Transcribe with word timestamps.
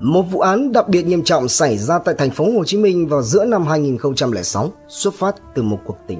Một 0.00 0.22
vụ 0.22 0.40
án 0.40 0.72
đặc 0.72 0.88
biệt 0.88 1.06
nghiêm 1.06 1.24
trọng 1.24 1.48
xảy 1.48 1.78
ra 1.78 1.98
tại 1.98 2.14
thành 2.18 2.30
phố 2.30 2.44
Hồ 2.44 2.64
Chí 2.64 2.76
Minh 2.78 3.08
vào 3.08 3.22
giữa 3.22 3.44
năm 3.44 3.66
2006 3.66 4.72
xuất 4.88 5.14
phát 5.14 5.34
từ 5.54 5.62
một 5.62 5.78
cuộc 5.86 5.96
tình. 6.06 6.18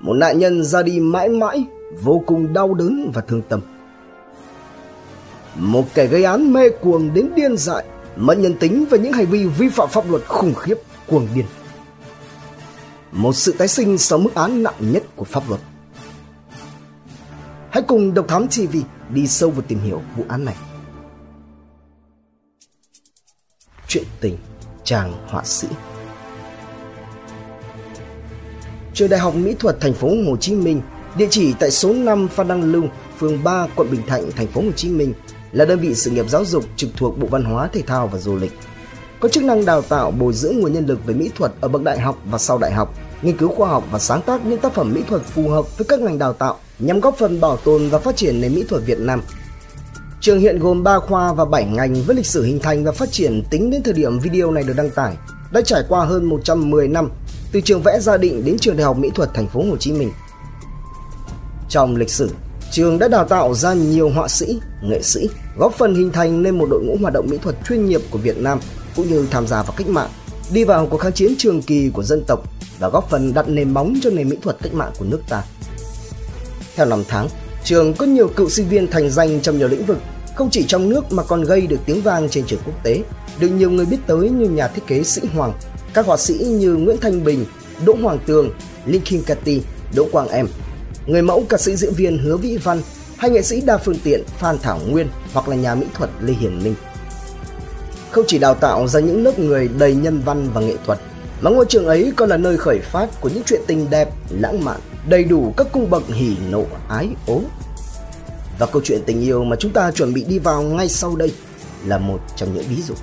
Một 0.00 0.12
nạn 0.12 0.38
nhân 0.38 0.64
ra 0.64 0.82
đi 0.82 1.00
mãi 1.00 1.28
mãi, 1.28 1.64
vô 2.02 2.22
cùng 2.26 2.52
đau 2.52 2.74
đớn 2.74 3.10
và 3.14 3.22
thương 3.28 3.42
tâm. 3.48 3.60
Một 5.54 5.84
kẻ 5.94 6.06
gây 6.06 6.24
án 6.24 6.52
mê 6.52 6.68
cuồng 6.68 7.14
đến 7.14 7.30
điên 7.36 7.56
dại, 7.56 7.84
mất 8.16 8.38
nhân 8.38 8.54
tính 8.54 8.84
và 8.90 8.96
những 8.96 9.12
hành 9.12 9.26
vi 9.26 9.46
vi 9.46 9.68
phạm 9.68 9.88
pháp 9.88 10.10
luật 10.10 10.22
khủng 10.28 10.54
khiếp, 10.54 10.78
cuồng 11.06 11.28
điên. 11.34 11.46
Một 13.12 13.32
sự 13.32 13.54
tái 13.58 13.68
sinh 13.68 13.98
sau 13.98 14.18
mức 14.18 14.34
án 14.34 14.62
nặng 14.62 14.74
nhất 14.80 15.02
của 15.16 15.24
pháp 15.24 15.42
luật. 15.48 15.60
Hãy 17.70 17.82
cùng 17.82 18.14
Độc 18.14 18.28
Thám 18.28 18.46
TV 18.48 18.76
đi 19.10 19.26
sâu 19.26 19.50
vào 19.50 19.62
tìm 19.68 19.78
hiểu 19.78 20.00
vụ 20.16 20.24
án 20.28 20.44
này. 20.44 20.54
Chuyện 23.94 24.04
tình 24.20 24.36
chàng 24.84 25.12
họa 25.26 25.44
sĩ 25.44 25.68
Trường 28.94 29.08
Đại 29.08 29.20
học 29.20 29.34
Mỹ 29.34 29.54
thuật 29.58 29.80
thành 29.80 29.94
phố 29.94 30.08
Hồ 30.08 30.36
Chí 30.36 30.54
Minh, 30.54 30.80
địa 31.16 31.26
chỉ 31.30 31.54
tại 31.58 31.70
số 31.70 31.92
5 31.92 32.28
Phan 32.28 32.48
Đăng 32.48 32.72
Lưu, 32.72 32.84
phường 33.18 33.44
3, 33.44 33.66
quận 33.76 33.90
Bình 33.90 34.02
Thạnh, 34.06 34.30
thành 34.36 34.46
phố 34.46 34.60
Hồ 34.60 34.70
Chí 34.76 34.88
Minh, 34.88 35.14
là 35.52 35.64
đơn 35.64 35.78
vị 35.78 35.94
sự 35.94 36.10
nghiệp 36.10 36.28
giáo 36.28 36.44
dục 36.44 36.64
trực 36.76 36.90
thuộc 36.96 37.18
Bộ 37.18 37.26
Văn 37.26 37.44
hóa 37.44 37.68
Thể 37.72 37.82
thao 37.82 38.06
và 38.06 38.18
Du 38.18 38.36
lịch. 38.36 38.52
Có 39.20 39.28
chức 39.28 39.44
năng 39.44 39.64
đào 39.64 39.82
tạo 39.82 40.10
bồi 40.10 40.32
dưỡng 40.32 40.60
nguồn 40.60 40.72
nhân 40.72 40.86
lực 40.86 41.06
về 41.06 41.14
mỹ 41.14 41.30
thuật 41.34 41.52
ở 41.60 41.68
bậc 41.68 41.82
đại 41.82 42.00
học 42.00 42.18
và 42.24 42.38
sau 42.38 42.58
đại 42.58 42.72
học, 42.72 42.94
nghiên 43.22 43.36
cứu 43.36 43.48
khoa 43.48 43.68
học 43.68 43.84
và 43.90 43.98
sáng 43.98 44.22
tác 44.22 44.46
những 44.46 44.58
tác 44.58 44.72
phẩm 44.74 44.92
mỹ 44.94 45.02
thuật 45.08 45.22
phù 45.22 45.48
hợp 45.48 45.78
với 45.78 45.84
các 45.84 46.00
ngành 46.00 46.18
đào 46.18 46.32
tạo 46.32 46.58
nhằm 46.78 47.00
góp 47.00 47.16
phần 47.18 47.40
bảo 47.40 47.56
tồn 47.56 47.88
và 47.88 47.98
phát 47.98 48.16
triển 48.16 48.40
nền 48.40 48.54
mỹ 48.54 48.64
thuật 48.68 48.82
Việt 48.86 48.98
Nam. 48.98 49.22
Trường 50.24 50.40
hiện 50.40 50.58
gồm 50.58 50.82
3 50.82 50.98
khoa 50.98 51.32
và 51.32 51.44
7 51.44 51.64
ngành 51.64 51.94
với 51.94 52.16
lịch 52.16 52.26
sử 52.26 52.44
hình 52.44 52.60
thành 52.60 52.84
và 52.84 52.92
phát 52.92 53.12
triển 53.12 53.42
tính 53.50 53.70
đến 53.70 53.82
thời 53.82 53.94
điểm 53.94 54.18
video 54.18 54.50
này 54.50 54.64
được 54.64 54.72
đăng 54.76 54.90
tải 54.90 55.16
đã 55.52 55.60
trải 55.60 55.82
qua 55.88 56.04
hơn 56.04 56.24
110 56.24 56.88
năm 56.88 57.10
từ 57.52 57.60
trường 57.60 57.82
vẽ 57.82 58.00
gia 58.00 58.16
định 58.16 58.44
đến 58.44 58.58
trường 58.58 58.76
Đại 58.76 58.84
học 58.84 58.98
Mỹ 58.98 59.10
thuật 59.14 59.30
thành 59.34 59.46
phố 59.46 59.62
Hồ 59.70 59.76
Chí 59.76 59.92
Minh. 59.92 60.12
Trong 61.68 61.96
lịch 61.96 62.10
sử, 62.10 62.30
trường 62.70 62.98
đã 62.98 63.08
đào 63.08 63.24
tạo 63.24 63.54
ra 63.54 63.72
nhiều 63.72 64.08
họa 64.08 64.28
sĩ, 64.28 64.58
nghệ 64.82 65.02
sĩ, 65.02 65.28
góp 65.58 65.74
phần 65.78 65.94
hình 65.94 66.12
thành 66.12 66.42
nên 66.42 66.58
một 66.58 66.66
đội 66.70 66.82
ngũ 66.82 66.96
hoạt 67.00 67.14
động 67.14 67.26
mỹ 67.30 67.38
thuật 67.42 67.56
chuyên 67.68 67.86
nghiệp 67.86 68.00
của 68.10 68.18
Việt 68.18 68.38
Nam 68.38 68.60
cũng 68.96 69.08
như 69.08 69.26
tham 69.30 69.46
gia 69.46 69.62
vào 69.62 69.74
cách 69.76 69.88
mạng, 69.88 70.10
đi 70.52 70.64
vào 70.64 70.86
cuộc 70.86 70.98
kháng 70.98 71.12
chiến 71.12 71.34
trường 71.38 71.62
kỳ 71.62 71.90
của 71.90 72.02
dân 72.02 72.24
tộc 72.26 72.42
và 72.78 72.88
góp 72.88 73.10
phần 73.10 73.34
đặt 73.34 73.48
nền 73.48 73.70
móng 73.74 73.94
cho 74.02 74.10
nền 74.10 74.28
mỹ 74.28 74.36
thuật 74.42 74.56
cách 74.62 74.74
mạng 74.74 74.92
của 74.98 75.04
nước 75.04 75.20
ta. 75.28 75.42
Theo 76.76 76.86
năm 76.86 77.02
tháng, 77.08 77.28
trường 77.64 77.94
có 77.94 78.06
nhiều 78.06 78.28
cựu 78.28 78.48
sinh 78.48 78.68
viên 78.68 78.90
thành 78.90 79.10
danh 79.10 79.40
trong 79.40 79.58
nhiều 79.58 79.68
lĩnh 79.68 79.84
vực, 79.84 79.98
không 80.34 80.50
chỉ 80.50 80.64
trong 80.68 80.88
nước 80.88 81.12
mà 81.12 81.22
còn 81.22 81.44
gây 81.44 81.66
được 81.66 81.80
tiếng 81.86 82.02
vang 82.02 82.28
trên 82.28 82.44
trường 82.46 82.60
quốc 82.66 82.82
tế, 82.82 83.02
được 83.38 83.48
nhiều 83.48 83.70
người 83.70 83.86
biết 83.86 83.98
tới 84.06 84.30
như 84.30 84.48
nhà 84.48 84.68
thiết 84.68 84.82
kế 84.86 85.02
Sĩ 85.02 85.22
Hoàng, 85.34 85.52
các 85.94 86.06
họa 86.06 86.16
sĩ 86.16 86.34
như 86.34 86.72
Nguyễn 86.72 86.96
Thanh 87.00 87.24
Bình, 87.24 87.46
Đỗ 87.84 87.96
Hoàng 88.02 88.18
Tường, 88.26 88.50
Linkin 88.86 89.04
Kim 89.04 89.22
Cati, 89.22 89.62
Đỗ 89.94 90.08
Quang 90.12 90.28
Em, 90.28 90.48
người 91.06 91.22
mẫu 91.22 91.44
ca 91.48 91.58
sĩ 91.58 91.76
diễn 91.76 91.94
viên 91.94 92.18
Hứa 92.18 92.36
Vĩ 92.36 92.56
Văn 92.56 92.82
hay 93.16 93.30
nghệ 93.30 93.42
sĩ 93.42 93.60
đa 93.60 93.78
phương 93.78 93.98
tiện 94.04 94.22
Phan 94.38 94.58
Thảo 94.58 94.80
Nguyên 94.88 95.08
hoặc 95.32 95.48
là 95.48 95.56
nhà 95.56 95.74
mỹ 95.74 95.86
thuật 95.94 96.10
Lê 96.20 96.32
Hiền 96.32 96.64
Minh. 96.64 96.74
Không 98.10 98.24
chỉ 98.28 98.38
đào 98.38 98.54
tạo 98.54 98.88
ra 98.88 99.00
những 99.00 99.24
lớp 99.24 99.38
người 99.38 99.68
đầy 99.78 99.94
nhân 99.94 100.22
văn 100.24 100.48
và 100.54 100.60
nghệ 100.60 100.76
thuật, 100.86 100.98
mà 101.40 101.50
ngôi 101.50 101.66
trường 101.68 101.86
ấy 101.86 102.12
còn 102.16 102.28
là 102.28 102.36
nơi 102.36 102.56
khởi 102.56 102.78
phát 102.78 103.20
của 103.20 103.28
những 103.28 103.42
chuyện 103.46 103.60
tình 103.66 103.90
đẹp, 103.90 104.08
lãng 104.30 104.64
mạn, 104.64 104.80
đầy 105.08 105.24
đủ 105.24 105.54
các 105.56 105.66
cung 105.72 105.90
bậc 105.90 106.02
hỉ 106.08 106.36
nộ 106.50 106.64
ái 106.88 107.08
ố. 107.26 107.40
Và 108.58 108.66
câu 108.66 108.82
chuyện 108.84 109.02
tình 109.06 109.20
yêu 109.20 109.44
mà 109.44 109.56
chúng 109.56 109.72
ta 109.72 109.90
chuẩn 109.90 110.14
bị 110.14 110.24
đi 110.24 110.38
vào 110.38 110.62
ngay 110.62 110.88
sau 110.88 111.16
đây 111.16 111.32
là 111.86 111.98
một 111.98 112.20
trong 112.36 112.54
những 112.54 112.64
ví 112.68 112.82
dụ. 112.82 112.94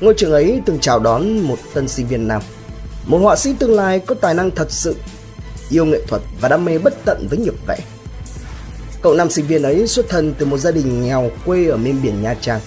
Ngôi 0.00 0.14
trường 0.16 0.32
ấy 0.32 0.62
từng 0.66 0.78
chào 0.80 0.98
đón 0.98 1.38
một 1.38 1.58
tân 1.74 1.88
sinh 1.88 2.06
viên 2.06 2.28
nam, 2.28 2.42
một 3.06 3.18
họa 3.18 3.36
sĩ 3.36 3.54
tương 3.58 3.74
lai 3.74 3.98
có 3.98 4.14
tài 4.14 4.34
năng 4.34 4.50
thật 4.50 4.70
sự, 4.70 4.96
yêu 5.70 5.84
nghệ 5.84 6.00
thuật 6.08 6.22
và 6.40 6.48
đam 6.48 6.64
mê 6.64 6.78
bất 6.78 6.94
tận 7.04 7.26
với 7.30 7.38
nghiệp 7.38 7.54
vẽ. 7.66 7.78
Cậu 9.02 9.14
nam 9.14 9.30
sinh 9.30 9.46
viên 9.46 9.62
ấy 9.62 9.86
xuất 9.86 10.08
thân 10.08 10.34
từ 10.38 10.46
một 10.46 10.58
gia 10.58 10.70
đình 10.70 11.02
nghèo 11.02 11.30
quê 11.46 11.68
ở 11.68 11.76
miền 11.76 12.02
biển 12.02 12.22
Nha 12.22 12.34
Trang. 12.40 12.60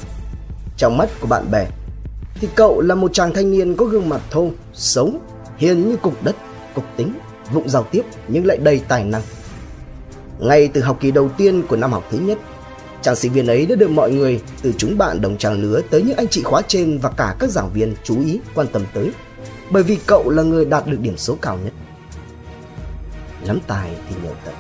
Trong 0.78 0.97
mắt 0.97 1.09
của 1.19 1.28
bạn 1.28 1.52
bè, 1.52 1.68
thì 2.35 2.47
cậu 2.56 2.81
là 2.81 2.96
một 2.96 3.13
chàng 3.13 3.34
thanh 3.34 3.52
niên 3.52 3.75
có 3.75 3.85
gương 3.85 4.09
mặt 4.09 4.22
thô, 4.31 4.50
xấu, 4.74 5.12
hiền 5.58 5.90
như 5.90 5.97
cục 5.97 6.24
đất, 6.24 6.35
cục 6.75 6.84
tính, 6.97 7.13
vụng 7.52 7.69
giao 7.69 7.84
tiếp 7.91 8.02
nhưng 8.28 8.46
lại 8.46 8.58
đầy 8.58 8.81
tài 8.88 9.03
năng. 9.03 9.22
Ngay 10.40 10.68
từ 10.68 10.82
học 10.82 10.98
kỳ 11.00 11.12
đầu 11.12 11.30
tiên 11.38 11.64
của 11.68 11.76
năm 11.76 11.92
học 11.92 12.04
thứ 12.12 12.18
nhất, 12.18 12.38
chàng 13.02 13.16
sinh 13.16 13.34
viên 13.34 13.48
ấy 13.48 13.66
đã 13.66 13.76
được 13.76 13.90
mọi 13.90 14.12
người 14.12 14.42
từ 14.62 14.74
chúng 14.78 14.98
bạn 14.98 15.22
đồng 15.22 15.38
trang 15.38 15.62
lứa 15.62 15.82
tới 15.90 16.02
những 16.02 16.18
anh 16.18 16.28
chị 16.28 16.44
khóa 16.44 16.62
trên 16.68 16.98
và 16.98 17.10
cả 17.10 17.36
các 17.40 17.50
giảng 17.50 17.74
viên 17.74 17.96
chú 18.04 18.26
ý 18.26 18.40
quan 18.56 18.68
tâm 18.68 18.86
tới 18.94 19.12
bởi 19.72 19.84
vì 19.84 19.98
cậu 20.06 20.30
là 20.30 20.44
người 20.44 20.66
đạt 20.66 20.88
được 20.88 21.00
điểm 21.00 21.18
số 21.18 21.38
cao 21.42 21.60
nhất. 21.64 21.74
Lắm 23.44 23.60
tài 23.68 23.96
thì 24.10 24.16
nhờ 24.24 24.30
tật. 24.46 24.52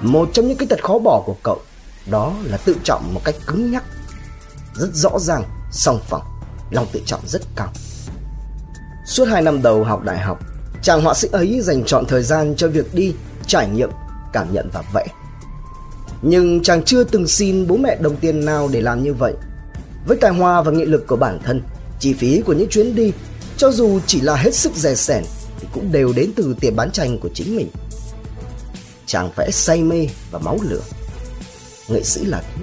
Một 0.00 0.28
trong 0.32 0.48
những 0.48 0.56
cái 0.58 0.68
tật 0.68 0.84
khó 0.84 0.98
bỏ 0.98 1.22
của 1.26 1.36
cậu 1.42 1.60
đó 2.10 2.34
là 2.44 2.56
tự 2.56 2.76
trọng 2.84 3.14
một 3.14 3.20
cách 3.24 3.34
cứng 3.46 3.70
nhắc, 3.70 3.84
rất 4.74 4.94
rõ 4.94 5.18
ràng, 5.18 5.42
song 5.72 6.00
phẳng, 6.08 6.22
lòng 6.70 6.86
tự 6.92 7.00
trọng 7.06 7.20
rất 7.26 7.42
cao. 7.56 7.68
Suốt 9.06 9.24
hai 9.24 9.42
năm 9.42 9.62
đầu 9.62 9.84
học 9.84 10.02
đại 10.02 10.18
học, 10.18 10.38
chàng 10.82 11.02
họa 11.02 11.14
sĩ 11.14 11.28
ấy 11.32 11.60
dành 11.62 11.84
chọn 11.84 12.04
thời 12.06 12.22
gian 12.22 12.54
cho 12.56 12.68
việc 12.68 12.94
đi, 12.94 13.14
trải 13.46 13.68
nghiệm, 13.68 13.90
cảm 14.36 14.52
nhận 14.52 14.68
và 14.72 14.82
vẽ. 14.94 15.06
Nhưng 16.22 16.62
chàng 16.62 16.82
chưa 16.82 17.04
từng 17.04 17.28
xin 17.28 17.66
bố 17.66 17.76
mẹ 17.76 17.96
đồng 18.00 18.16
tiền 18.16 18.44
nào 18.44 18.68
để 18.72 18.80
làm 18.80 19.02
như 19.02 19.14
vậy. 19.14 19.32
Với 20.06 20.16
tài 20.16 20.30
hoa 20.30 20.62
và 20.62 20.72
nghị 20.72 20.84
lực 20.84 21.06
của 21.06 21.16
bản 21.16 21.38
thân, 21.44 21.62
chi 22.00 22.12
phí 22.12 22.40
của 22.40 22.52
những 22.52 22.68
chuyến 22.68 22.94
đi, 22.94 23.12
cho 23.56 23.70
dù 23.70 24.00
chỉ 24.06 24.20
là 24.20 24.36
hết 24.36 24.54
sức 24.54 24.72
rẻ 24.74 24.94
sẻn, 24.94 25.24
thì 25.60 25.68
cũng 25.72 25.92
đều 25.92 26.12
đến 26.16 26.30
từ 26.36 26.56
tiền 26.60 26.76
bán 26.76 26.90
tranh 26.90 27.18
của 27.18 27.28
chính 27.34 27.56
mình. 27.56 27.68
Chàng 29.06 29.30
vẽ 29.36 29.50
say 29.50 29.82
mê 29.82 30.08
và 30.30 30.38
máu 30.38 30.58
lửa. 30.62 30.82
Nghệ 31.88 32.02
sĩ 32.02 32.24
là 32.24 32.42
thế. 32.56 32.62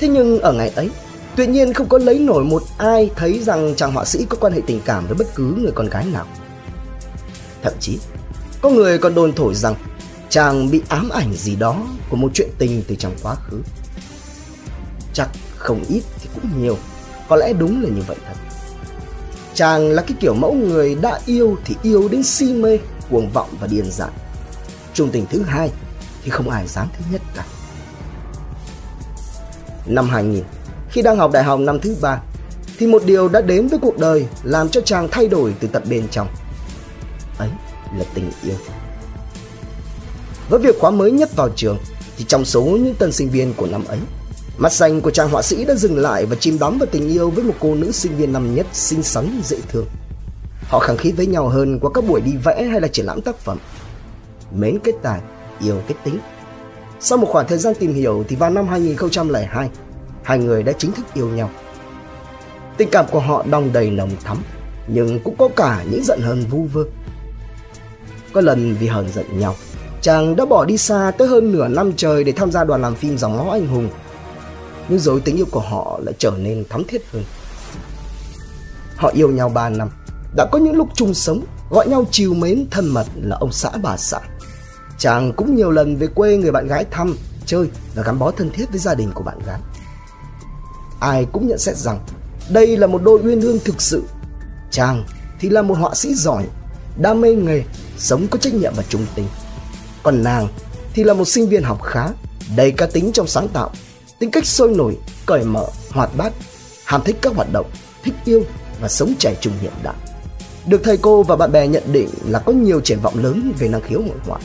Thế 0.00 0.08
nhưng 0.08 0.40
ở 0.40 0.52
ngày 0.52 0.68
ấy, 0.68 0.90
Tuy 1.36 1.46
nhiên 1.46 1.72
không 1.72 1.88
có 1.88 1.98
lấy 1.98 2.18
nổi 2.18 2.44
một 2.44 2.62
ai 2.78 3.10
thấy 3.16 3.40
rằng 3.42 3.74
chàng 3.76 3.92
họa 3.92 4.04
sĩ 4.04 4.26
có 4.28 4.36
quan 4.40 4.52
hệ 4.52 4.60
tình 4.66 4.80
cảm 4.84 5.06
với 5.06 5.16
bất 5.16 5.34
cứ 5.34 5.54
người 5.58 5.72
con 5.74 5.88
gái 5.88 6.06
nào. 6.12 6.26
Thậm 7.62 7.72
chí, 7.80 7.98
có 8.62 8.70
người 8.70 8.98
còn 8.98 9.14
đồn 9.14 9.32
thổi 9.32 9.54
rằng 9.54 9.74
chàng 10.36 10.70
bị 10.70 10.82
ám 10.88 11.08
ảnh 11.08 11.32
gì 11.34 11.56
đó 11.56 11.82
của 12.10 12.16
một 12.16 12.30
chuyện 12.34 12.48
tình 12.58 12.82
từ 12.88 12.94
trong 12.94 13.14
quá 13.22 13.34
khứ. 13.34 13.62
Chắc 15.12 15.28
không 15.56 15.84
ít 15.88 16.02
thì 16.20 16.28
cũng 16.34 16.62
nhiều, 16.62 16.78
có 17.28 17.36
lẽ 17.36 17.52
đúng 17.52 17.82
là 17.82 17.88
như 17.88 18.02
vậy 18.06 18.16
thật. 18.26 18.34
Chàng 19.54 19.90
là 19.90 20.02
cái 20.02 20.16
kiểu 20.20 20.34
mẫu 20.34 20.54
người 20.54 20.94
đã 20.94 21.20
yêu 21.26 21.56
thì 21.64 21.76
yêu 21.82 22.08
đến 22.08 22.22
si 22.22 22.54
mê, 22.54 22.78
cuồng 23.10 23.30
vọng 23.30 23.48
và 23.60 23.66
điên 23.66 23.90
dại. 23.90 24.10
Trung 24.94 25.10
tình 25.12 25.26
thứ 25.30 25.42
hai 25.42 25.70
thì 26.24 26.30
không 26.30 26.50
ai 26.50 26.66
dám 26.66 26.88
thứ 26.98 27.04
nhất 27.12 27.22
cả. 27.36 27.44
Năm 29.86 30.08
2000, 30.08 30.44
khi 30.90 31.02
đang 31.02 31.16
học 31.16 31.32
đại 31.32 31.44
học 31.44 31.60
năm 31.60 31.80
thứ 31.80 31.96
ba 32.00 32.20
thì 32.78 32.86
một 32.86 33.02
điều 33.06 33.28
đã 33.28 33.40
đến 33.40 33.68
với 33.68 33.78
cuộc 33.78 33.98
đời 33.98 34.26
làm 34.42 34.68
cho 34.68 34.80
chàng 34.80 35.08
thay 35.10 35.28
đổi 35.28 35.54
từ 35.60 35.68
tận 35.68 35.82
bên 35.88 36.08
trong 36.10 36.28
ấy 37.38 37.50
là 37.98 38.04
tình 38.14 38.30
yêu 38.42 38.56
với 40.48 40.60
việc 40.60 40.78
khóa 40.78 40.90
mới 40.90 41.10
nhất 41.10 41.36
vào 41.36 41.48
trường 41.56 41.78
thì 42.16 42.24
trong 42.28 42.44
số 42.44 42.62
những 42.62 42.94
tân 42.94 43.12
sinh 43.12 43.28
viên 43.28 43.54
của 43.54 43.66
năm 43.66 43.84
ấy 43.84 43.98
mắt 44.58 44.72
xanh 44.72 45.00
của 45.00 45.10
chàng 45.10 45.28
họa 45.28 45.42
sĩ 45.42 45.64
đã 45.64 45.74
dừng 45.74 45.98
lại 45.98 46.26
và 46.26 46.36
chìm 46.40 46.58
đắm 46.58 46.78
vào 46.78 46.86
tình 46.92 47.08
yêu 47.08 47.30
với 47.30 47.44
một 47.44 47.54
cô 47.60 47.74
nữ 47.74 47.92
sinh 47.92 48.16
viên 48.16 48.32
năm 48.32 48.54
nhất 48.54 48.66
xinh 48.72 49.02
xắn 49.02 49.40
dễ 49.44 49.56
thương 49.68 49.86
họ 50.62 50.78
khăng 50.78 50.96
khít 50.96 51.12
với 51.12 51.26
nhau 51.26 51.48
hơn 51.48 51.78
qua 51.80 51.90
các 51.94 52.04
buổi 52.04 52.20
đi 52.20 52.32
vẽ 52.44 52.64
hay 52.64 52.80
là 52.80 52.88
triển 52.88 53.06
lãm 53.06 53.20
tác 53.20 53.38
phẩm 53.38 53.58
mến 54.52 54.78
kết 54.84 54.94
tài 55.02 55.20
yêu 55.60 55.82
kết 55.88 55.94
tính 56.04 56.18
sau 57.00 57.18
một 57.18 57.28
khoảng 57.30 57.46
thời 57.48 57.58
gian 57.58 57.74
tìm 57.74 57.94
hiểu 57.94 58.24
thì 58.28 58.36
vào 58.36 58.50
năm 58.50 58.68
2002 58.68 59.68
hai 60.26 60.38
người 60.38 60.62
đã 60.62 60.72
chính 60.72 60.92
thức 60.92 61.06
yêu 61.14 61.28
nhau. 61.28 61.50
Tình 62.76 62.88
cảm 62.90 63.06
của 63.10 63.20
họ 63.20 63.44
đong 63.50 63.72
đầy 63.72 63.90
nồng 63.90 64.10
thắm, 64.24 64.42
nhưng 64.88 65.20
cũng 65.20 65.36
có 65.36 65.48
cả 65.56 65.84
những 65.90 66.04
giận 66.04 66.20
hờn 66.20 66.44
vu 66.50 66.62
vơ. 66.72 66.84
Có 68.32 68.40
lần 68.40 68.76
vì 68.80 68.86
hờn 68.86 69.08
giận 69.08 69.38
nhau, 69.38 69.54
chàng 70.02 70.36
đã 70.36 70.44
bỏ 70.44 70.64
đi 70.64 70.76
xa 70.76 71.12
tới 71.18 71.28
hơn 71.28 71.52
nửa 71.52 71.68
năm 71.68 71.92
trời 71.96 72.24
để 72.24 72.32
tham 72.32 72.52
gia 72.52 72.64
đoàn 72.64 72.82
làm 72.82 72.94
phim 72.94 73.18
dòng 73.18 73.36
máu 73.36 73.50
anh 73.50 73.66
hùng. 73.66 73.88
Nhưng 74.88 74.98
rồi 74.98 75.20
tình 75.20 75.36
yêu 75.36 75.46
của 75.50 75.60
họ 75.60 76.00
lại 76.02 76.14
trở 76.18 76.30
nên 76.30 76.64
thắm 76.68 76.84
thiết 76.84 77.02
hơn. 77.12 77.24
Họ 78.96 79.08
yêu 79.08 79.30
nhau 79.30 79.48
3 79.48 79.68
năm, 79.68 79.88
đã 80.36 80.46
có 80.52 80.58
những 80.58 80.76
lúc 80.76 80.88
chung 80.94 81.14
sống, 81.14 81.44
gọi 81.70 81.88
nhau 81.88 82.04
chiều 82.10 82.34
mến 82.34 82.66
thân 82.70 82.88
mật 82.88 83.06
là 83.22 83.36
ông 83.36 83.52
xã 83.52 83.70
bà 83.82 83.96
xã. 83.96 84.18
Chàng 84.98 85.32
cũng 85.32 85.54
nhiều 85.54 85.70
lần 85.70 85.96
về 85.96 86.06
quê 86.06 86.36
người 86.36 86.52
bạn 86.52 86.66
gái 86.66 86.84
thăm, 86.90 87.16
chơi 87.46 87.68
và 87.94 88.02
gắn 88.02 88.18
bó 88.18 88.30
thân 88.30 88.50
thiết 88.50 88.70
với 88.70 88.78
gia 88.78 88.94
đình 88.94 89.10
của 89.14 89.22
bạn 89.22 89.38
gái 89.46 89.60
ai 91.00 91.26
cũng 91.32 91.48
nhận 91.48 91.58
xét 91.58 91.76
rằng 91.76 92.00
đây 92.48 92.76
là 92.76 92.86
một 92.86 93.02
đôi 93.02 93.20
uyên 93.22 93.40
ương 93.40 93.58
thực 93.64 93.82
sự. 93.82 94.02
Chàng 94.70 95.04
thì 95.40 95.48
là 95.48 95.62
một 95.62 95.78
họa 95.78 95.94
sĩ 95.94 96.14
giỏi, 96.14 96.46
đam 96.98 97.20
mê 97.20 97.34
nghề, 97.34 97.62
sống 97.98 98.26
có 98.30 98.38
trách 98.38 98.54
nhiệm 98.54 98.72
và 98.76 98.82
trung 98.88 99.06
tình. 99.14 99.26
Còn 100.06 100.22
nàng 100.22 100.48
thì 100.92 101.04
là 101.04 101.14
một 101.14 101.24
sinh 101.24 101.48
viên 101.48 101.62
học 101.62 101.82
khá, 101.82 102.08
đầy 102.56 102.70
cá 102.70 102.86
tính 102.86 103.10
trong 103.12 103.26
sáng 103.26 103.48
tạo, 103.48 103.70
tính 104.18 104.30
cách 104.30 104.46
sôi 104.46 104.70
nổi, 104.70 104.96
cởi 105.26 105.44
mở, 105.44 105.66
hoạt 105.90 106.16
bát, 106.16 106.32
ham 106.84 107.00
thích 107.04 107.16
các 107.22 107.34
hoạt 107.34 107.52
động, 107.52 107.66
thích 108.04 108.14
yêu 108.24 108.44
và 108.80 108.88
sống 108.88 109.14
trẻ 109.18 109.34
trung 109.40 109.52
hiện 109.60 109.72
đại. 109.82 109.94
Được 110.66 110.80
thầy 110.84 110.96
cô 110.96 111.22
và 111.22 111.36
bạn 111.36 111.52
bè 111.52 111.68
nhận 111.68 111.82
định 111.92 112.08
là 112.26 112.38
có 112.38 112.52
nhiều 112.52 112.80
triển 112.80 113.00
vọng 113.00 113.24
lớn 113.24 113.52
về 113.58 113.68
năng 113.68 113.80
khiếu 113.80 113.98
hội 113.98 114.16
họa. 114.26 114.38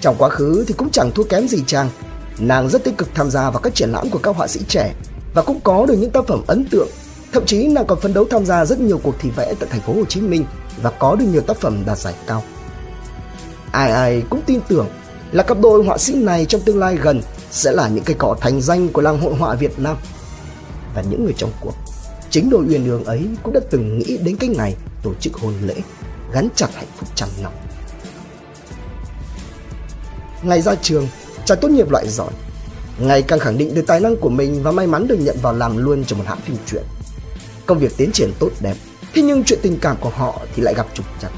Trong 0.00 0.16
quá 0.18 0.28
khứ 0.28 0.64
thì 0.68 0.74
cũng 0.76 0.90
chẳng 0.90 1.10
thua 1.10 1.24
kém 1.24 1.48
gì 1.48 1.58
Trang. 1.66 1.90
Nàng 2.38 2.68
rất 2.68 2.84
tích 2.84 2.98
cực 2.98 3.08
tham 3.14 3.30
gia 3.30 3.50
vào 3.50 3.60
các 3.60 3.74
triển 3.74 3.92
lãm 3.92 4.10
của 4.10 4.18
các 4.18 4.36
họa 4.36 4.46
sĩ 4.46 4.60
trẻ 4.68 4.94
và 5.34 5.42
cũng 5.42 5.60
có 5.60 5.86
được 5.86 5.96
những 5.98 6.10
tác 6.10 6.26
phẩm 6.26 6.42
ấn 6.46 6.66
tượng. 6.70 6.88
Thậm 7.32 7.46
chí 7.46 7.68
nàng 7.68 7.86
còn 7.86 8.00
phấn 8.00 8.14
đấu 8.14 8.24
tham 8.30 8.46
gia 8.46 8.64
rất 8.64 8.80
nhiều 8.80 9.00
cuộc 9.02 9.14
thi 9.18 9.30
vẽ 9.30 9.54
tại 9.60 9.68
thành 9.72 9.80
phố 9.80 9.92
Hồ 9.92 10.04
Chí 10.08 10.20
Minh 10.20 10.44
và 10.82 10.90
có 10.90 11.14
được 11.14 11.26
nhiều 11.32 11.42
tác 11.42 11.56
phẩm 11.56 11.82
đạt 11.86 11.98
giải 11.98 12.14
cao. 12.26 12.42
Ai 13.72 13.90
ai 13.90 14.22
cũng 14.30 14.40
tin 14.46 14.60
tưởng 14.68 14.88
là 15.32 15.42
cặp 15.42 15.60
đôi 15.60 15.84
họa 15.84 15.98
sĩ 15.98 16.14
này 16.14 16.44
trong 16.44 16.60
tương 16.60 16.78
lai 16.78 16.96
gần 16.96 17.22
sẽ 17.50 17.72
là 17.72 17.88
những 17.88 18.04
cây 18.04 18.16
cỏ 18.18 18.36
thành 18.40 18.60
danh 18.60 18.88
của 18.88 19.02
làng 19.02 19.20
hội 19.20 19.34
họa 19.34 19.54
Việt 19.54 19.78
Nam. 19.78 19.96
Và 20.94 21.02
những 21.10 21.24
người 21.24 21.34
trong 21.36 21.50
cuộc, 21.60 21.74
chính 22.30 22.50
đôi 22.50 22.64
uyên 22.68 22.86
ương 22.86 23.04
ấy 23.04 23.26
cũng 23.42 23.52
đã 23.52 23.60
từng 23.70 23.98
nghĩ 23.98 24.16
đến 24.16 24.36
cái 24.36 24.48
ngày 24.48 24.74
tổ 25.02 25.14
chức 25.20 25.34
hôn 25.34 25.54
lễ, 25.64 25.74
gắn 26.32 26.48
chặt 26.54 26.68
hạnh 26.74 26.88
phúc 26.96 27.08
trăm 27.14 27.28
năm. 27.42 27.52
Ngày 30.42 30.62
ra 30.62 30.74
trường, 30.74 31.08
chàng 31.44 31.58
tốt 31.60 31.68
nghiệp 31.68 31.90
loại 31.90 32.08
giỏi, 32.08 32.30
ngày 32.98 33.22
càng 33.22 33.38
khẳng 33.38 33.58
định 33.58 33.74
được 33.74 33.84
tài 33.86 34.00
năng 34.00 34.16
của 34.16 34.28
mình 34.28 34.62
và 34.62 34.70
may 34.70 34.86
mắn 34.86 35.08
được 35.08 35.18
nhận 35.20 35.36
vào 35.42 35.52
làm 35.52 35.76
luôn 35.76 36.04
trong 36.04 36.18
một 36.18 36.24
hãng 36.28 36.40
phim 36.40 36.56
truyện. 36.66 36.82
Công 37.66 37.78
việc 37.78 37.96
tiến 37.96 38.12
triển 38.12 38.30
tốt 38.38 38.50
đẹp, 38.60 38.74
thế 39.14 39.22
nhưng 39.22 39.44
chuyện 39.44 39.58
tình 39.62 39.78
cảm 39.80 39.96
của 40.00 40.10
họ 40.10 40.40
thì 40.54 40.62
lại 40.62 40.74
gặp 40.74 40.86
trục 40.94 41.06
trặc. 41.22 41.32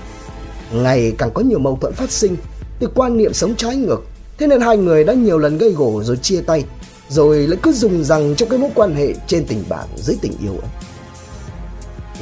Ngày 0.73 1.12
càng 1.19 1.31
có 1.35 1.43
nhiều 1.43 1.59
mâu 1.59 1.79
thuẫn 1.81 1.93
phát 1.94 2.11
sinh 2.11 2.37
từ 2.79 2.88
quan 2.94 3.17
niệm 3.17 3.32
sống 3.32 3.56
trái 3.56 3.76
ngược, 3.76 4.00
thế 4.38 4.47
nên 4.47 4.61
hai 4.61 4.76
người 4.76 5.05
đã 5.05 5.12
nhiều 5.12 5.38
lần 5.38 5.59
gây 5.59 5.70
gổ 5.70 6.03
rồi 6.05 6.17
chia 6.17 6.41
tay, 6.41 6.65
rồi 7.09 7.47
lại 7.47 7.59
cứ 7.62 7.73
dùng 7.73 8.05
rằng 8.05 8.35
trong 8.37 8.49
cái 8.49 8.59
mối 8.59 8.70
quan 8.75 8.94
hệ 8.94 9.15
trên 9.26 9.44
tình 9.47 9.65
bạn 9.69 9.88
dưới 9.97 10.17
tình 10.23 10.32
yêu 10.43 10.53
ấy. 10.53 10.70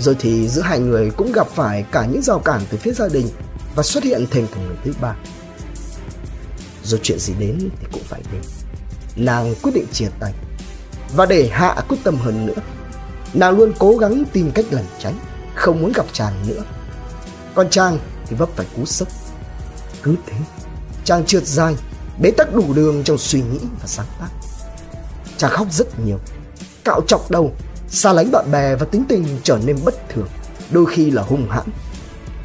Rồi 0.01 0.17
thì 0.19 0.49
giữa 0.49 0.63
hai 0.63 0.79
người 0.79 1.11
cũng 1.17 1.33
gặp 1.33 1.49
phải 1.49 1.85
cả 1.93 2.07
những 2.07 2.23
rào 2.23 2.39
cản 2.39 2.61
từ 2.71 2.79
phía 2.79 2.93
gia 2.93 3.09
đình 3.09 3.29
và 3.75 3.83
xuất 3.83 4.05
hiện 4.05 4.27
thêm 4.31 4.47
cả 4.47 4.61
người 4.67 4.77
thứ 4.85 4.93
ba. 5.01 5.17
Rồi 6.85 7.01
chuyện 7.03 7.19
gì 7.19 7.35
đến 7.39 7.59
thì 7.81 7.87
cũng 7.93 8.03
phải 8.05 8.21
đến. 8.33 8.43
Nàng 9.17 9.55
quyết 9.63 9.73
định 9.75 9.87
chia 9.93 10.09
tay. 10.21 10.33
Và 11.17 11.27
để 11.27 11.49
hạ 11.53 11.77
quyết 11.89 11.99
tâm 12.05 12.17
hơn 12.17 12.47
nữa, 12.47 12.63
nàng 13.35 13.57
luôn 13.59 13.73
cố 13.79 13.97
gắng 13.97 14.25
tìm 14.33 14.51
cách 14.51 14.65
lẩn 14.71 14.85
tránh, 14.99 15.19
không 15.55 15.83
muốn 15.83 15.93
gặp 15.93 16.07
chàng 16.13 16.33
nữa. 16.49 16.63
Còn 17.55 17.71
chàng 17.71 17.99
thì 18.29 18.37
vấp 18.37 18.49
phải 18.57 18.67
cú 18.77 18.85
sốc. 18.85 19.09
Cứ 20.03 20.15
thế, 20.27 20.37
chàng 21.05 21.27
trượt 21.27 21.47
dài, 21.47 21.77
bế 22.21 22.31
tắc 22.31 22.55
đủ 22.55 22.73
đường 22.75 23.05
trong 23.05 23.19
suy 23.19 23.41
nghĩ 23.41 23.59
và 23.81 23.87
sáng 23.87 24.07
tác. 24.21 24.29
Chàng 25.37 25.51
khóc 25.51 25.67
rất 25.73 26.01
nhiều, 26.05 26.19
cạo 26.85 27.01
chọc 27.09 27.31
đầu, 27.31 27.53
xa 27.89 28.13
lánh 28.13 28.31
bạn 28.33 28.51
bè 28.53 28.77
và 28.77 28.87
tính 28.87 29.05
tình 29.09 29.27
trở 29.43 29.59
nên 29.65 29.77
bất 29.85 30.09
thường, 30.09 30.29
đôi 30.71 30.87
khi 30.87 31.11
là 31.11 31.23
hung 31.23 31.51
hãn. 31.51 31.65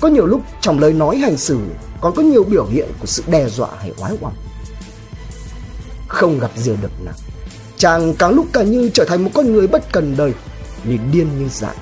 Có 0.01 0.07
nhiều 0.07 0.25
lúc 0.25 0.41
trong 0.61 0.79
lời 0.79 0.93
nói 0.93 1.17
hành 1.17 1.37
xử 1.37 1.59
còn 2.01 2.15
có 2.15 2.21
nhiều 2.21 2.43
biểu 2.43 2.65
hiện 2.65 2.89
của 2.99 3.05
sự 3.05 3.23
đe 3.27 3.49
dọa 3.49 3.69
hay 3.79 3.93
oái 3.97 4.13
oăm. 4.21 4.33
Không 6.07 6.39
gặp 6.39 6.51
diều 6.55 6.75
được 6.81 7.01
nào, 7.01 7.13
chàng 7.77 8.13
càng 8.13 8.31
lúc 8.31 8.45
càng 8.53 8.71
như 8.71 8.89
trở 8.93 9.05
thành 9.05 9.23
một 9.23 9.31
con 9.33 9.53
người 9.53 9.67
bất 9.67 9.91
cần 9.91 10.17
đời, 10.17 10.33
như 10.83 10.97
điên 11.11 11.27
như 11.39 11.49
dại, 11.49 11.75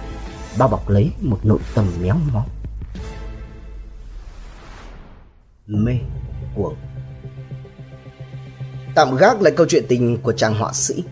bao 0.58 0.70
bọc 0.70 0.90
lấy 0.90 1.12
một 1.22 1.40
nội 1.44 1.60
tâm 1.76 1.86
méo 2.02 2.16
mó. 2.34 2.44
Mê 5.70 5.94
cuồng 6.56 6.76
Tạm 8.96 9.16
gác 9.16 9.42
lại 9.42 9.54
câu 9.58 9.68
chuyện 9.70 9.86
tình 9.88 10.18
của 10.22 10.32
chàng 10.32 10.56
họa 10.56 10.74
sĩ. 10.74 11.04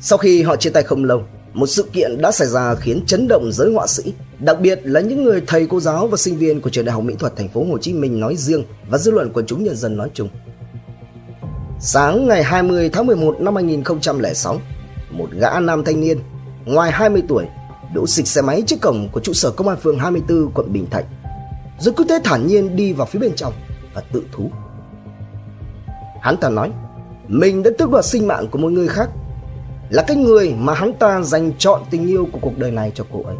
Sau 0.00 0.18
khi 0.18 0.42
họ 0.42 0.56
chia 0.56 0.70
tay 0.70 0.82
không 0.82 1.04
lâu, 1.04 1.22
một 1.52 1.66
sự 1.66 1.84
kiện 1.92 2.18
đã 2.22 2.32
xảy 2.32 2.48
ra 2.48 2.74
khiến 2.74 3.02
chấn 3.06 3.28
động 3.28 3.50
giới 3.52 3.72
họa 3.72 3.86
sĩ, 3.86 4.12
đặc 4.38 4.60
biệt 4.60 4.80
là 4.84 5.00
những 5.00 5.24
người 5.24 5.42
thầy 5.46 5.66
cô 5.66 5.80
giáo 5.80 6.06
và 6.06 6.16
sinh 6.16 6.36
viên 6.36 6.60
của 6.60 6.70
trường 6.70 6.84
Đại 6.84 6.92
học 6.92 7.04
Mỹ 7.04 7.14
thuật 7.18 7.36
thành 7.36 7.48
phố 7.48 7.64
Hồ 7.64 7.78
Chí 7.78 7.92
Minh 7.92 8.20
nói 8.20 8.36
riêng 8.36 8.64
và 8.90 8.98
dư 8.98 9.10
luận 9.10 9.30
quần 9.34 9.46
chúng 9.46 9.64
nhân 9.64 9.76
dân 9.76 9.96
nói 9.96 10.10
chung. 10.14 10.28
Sáng 11.80 12.28
ngày 12.28 12.42
20 12.42 12.90
tháng 12.92 13.06
11 13.06 13.40
năm 13.40 13.54
2006, 13.54 14.60
một 15.10 15.28
gã 15.32 15.60
nam 15.60 15.84
thanh 15.84 16.00
niên 16.00 16.18
ngoài 16.64 16.90
20 16.92 17.22
tuổi 17.28 17.44
đỗ 17.94 18.06
xịch 18.06 18.26
xe 18.26 18.42
máy 18.42 18.62
trước 18.66 18.80
cổng 18.80 19.08
của 19.12 19.20
trụ 19.20 19.32
sở 19.32 19.50
công 19.50 19.68
an 19.68 19.78
phường 19.82 19.98
24 19.98 20.50
quận 20.54 20.72
Bình 20.72 20.86
Thạnh, 20.90 21.04
rồi 21.80 21.94
cứ 21.96 22.04
thế 22.08 22.18
thản 22.24 22.46
nhiên 22.46 22.76
đi 22.76 22.92
vào 22.92 23.06
phía 23.06 23.18
bên 23.18 23.32
trong 23.36 23.52
và 23.94 24.02
tự 24.12 24.22
thú. 24.32 24.50
Hắn 26.20 26.36
ta 26.36 26.48
nói, 26.48 26.70
mình 27.28 27.62
đã 27.62 27.70
tước 27.78 27.90
đoạt 27.90 28.04
sinh 28.04 28.26
mạng 28.26 28.46
của 28.50 28.58
một 28.58 28.72
người 28.72 28.88
khác 28.88 29.10
là 29.90 30.04
cái 30.06 30.16
người 30.16 30.54
mà 30.58 30.74
hắn 30.74 30.92
ta 30.92 31.20
dành 31.22 31.52
chọn 31.58 31.82
tình 31.90 32.06
yêu 32.06 32.28
của 32.32 32.38
cuộc 32.42 32.58
đời 32.58 32.70
này 32.70 32.92
cho 32.94 33.04
cô 33.12 33.22
ấy. 33.22 33.36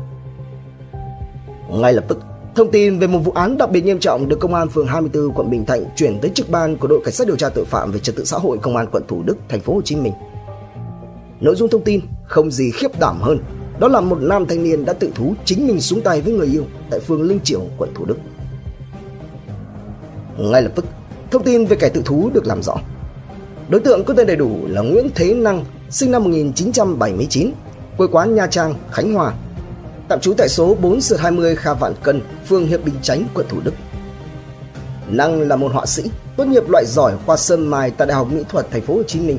Ngay 1.71 1.93
lập 1.93 2.05
tức, 2.09 2.19
thông 2.55 2.71
tin 2.71 2.99
về 2.99 3.07
một 3.07 3.19
vụ 3.19 3.33
án 3.33 3.59
đặc 3.59 3.71
biệt 3.71 3.85
nghiêm 3.85 3.99
trọng 3.99 4.29
được 4.29 4.41
công 4.41 4.55
an 4.55 4.69
phường 4.69 4.87
24 4.87 5.35
quận 5.35 5.51
Bình 5.51 5.65
Thạnh 5.65 5.85
chuyển 5.97 6.19
tới 6.21 6.31
trực 6.35 6.51
ban 6.51 6.77
của 6.77 6.89
đội 6.89 7.01
cảnh 7.05 7.15
sát 7.15 7.27
điều 7.27 7.37
tra 7.37 7.49
tội 7.49 7.65
phạm 7.65 7.93
về 7.93 7.99
trật 7.99 8.17
tự 8.17 8.25
xã 8.25 8.39
hội 8.39 8.59
công 8.59 8.77
an 8.77 8.87
quận 8.93 9.03
Thủ 9.09 9.23
Đức, 9.23 9.37
thành 9.49 9.61
phố 9.61 9.75
Hồ 9.75 9.83
Chí 9.83 9.97
Minh. 9.97 10.13
Nội 11.41 11.55
dung 11.55 11.69
thông 11.69 11.85
tin 11.85 12.01
không 12.25 12.51
gì 12.51 12.71
khiếp 12.71 13.01
đảm 13.01 13.19
hơn, 13.21 13.39
đó 13.79 13.89
là 13.89 14.01
một 14.01 14.19
nam 14.21 14.47
thanh 14.47 14.65
niên 14.65 14.85
đã 14.85 14.93
tự 14.93 15.11
thú 15.15 15.35
chính 15.45 15.67
mình 15.67 15.81
xuống 15.81 16.01
tay 16.01 16.21
với 16.21 16.33
người 16.33 16.47
yêu 16.47 16.65
tại 16.91 17.01
phường 17.01 17.23
Linh 17.23 17.41
Chiểu, 17.45 17.61
quận 17.79 17.91
Thủ 17.95 18.05
Đức. 18.05 18.17
Ngay 20.39 20.63
lập 20.63 20.73
tức, 20.75 20.85
thông 21.31 21.45
tin 21.45 21.67
về 21.67 21.77
kẻ 21.77 21.89
tự 21.89 22.03
thú 22.05 22.31
được 22.35 22.47
làm 22.47 22.63
rõ. 22.63 22.75
Đối 23.69 23.81
tượng 23.81 24.05
có 24.05 24.15
tên 24.15 24.27
đầy 24.27 24.37
đủ 24.37 24.59
là 24.69 24.83
Nguyễn 24.83 25.09
Thế 25.15 25.35
Năng, 25.35 25.65
sinh 25.91 26.11
năm 26.11 26.25
1979, 26.25 27.51
quê 27.97 28.07
quán 28.13 28.35
Nha 28.35 28.47
Trang, 28.47 28.75
Khánh 28.91 29.15
Hòa. 29.15 29.33
Tạm 30.09 30.21
trú 30.21 30.35
tại 30.35 30.49
số 30.49 30.77
4 30.81 30.99
20 31.19 31.57
Kha 31.57 31.75
Vạn 31.75 31.95
Cân, 32.03 32.21
phường 32.47 32.67
Hiệp 32.67 32.85
Bình 32.85 32.95
Chánh, 33.03 33.25
quận 33.35 33.47
Thủ 33.49 33.59
Đức. 33.65 33.75
Năng 35.09 35.41
là 35.41 35.57
một 35.57 35.73
họa 35.73 35.87
sĩ, 35.87 36.03
tốt 36.37 36.45
nghiệp 36.45 36.69
loại 36.69 36.85
giỏi 36.87 37.13
khoa 37.27 37.37
sơn 37.37 37.67
mài 37.67 37.91
tại 37.91 38.07
Đại 38.07 38.17
học 38.17 38.29
Mỹ 38.33 38.43
thuật 38.49 38.71
Thành 38.71 38.83
phố 38.83 38.95
Hồ 38.95 39.03
Chí 39.03 39.21
Minh, 39.21 39.39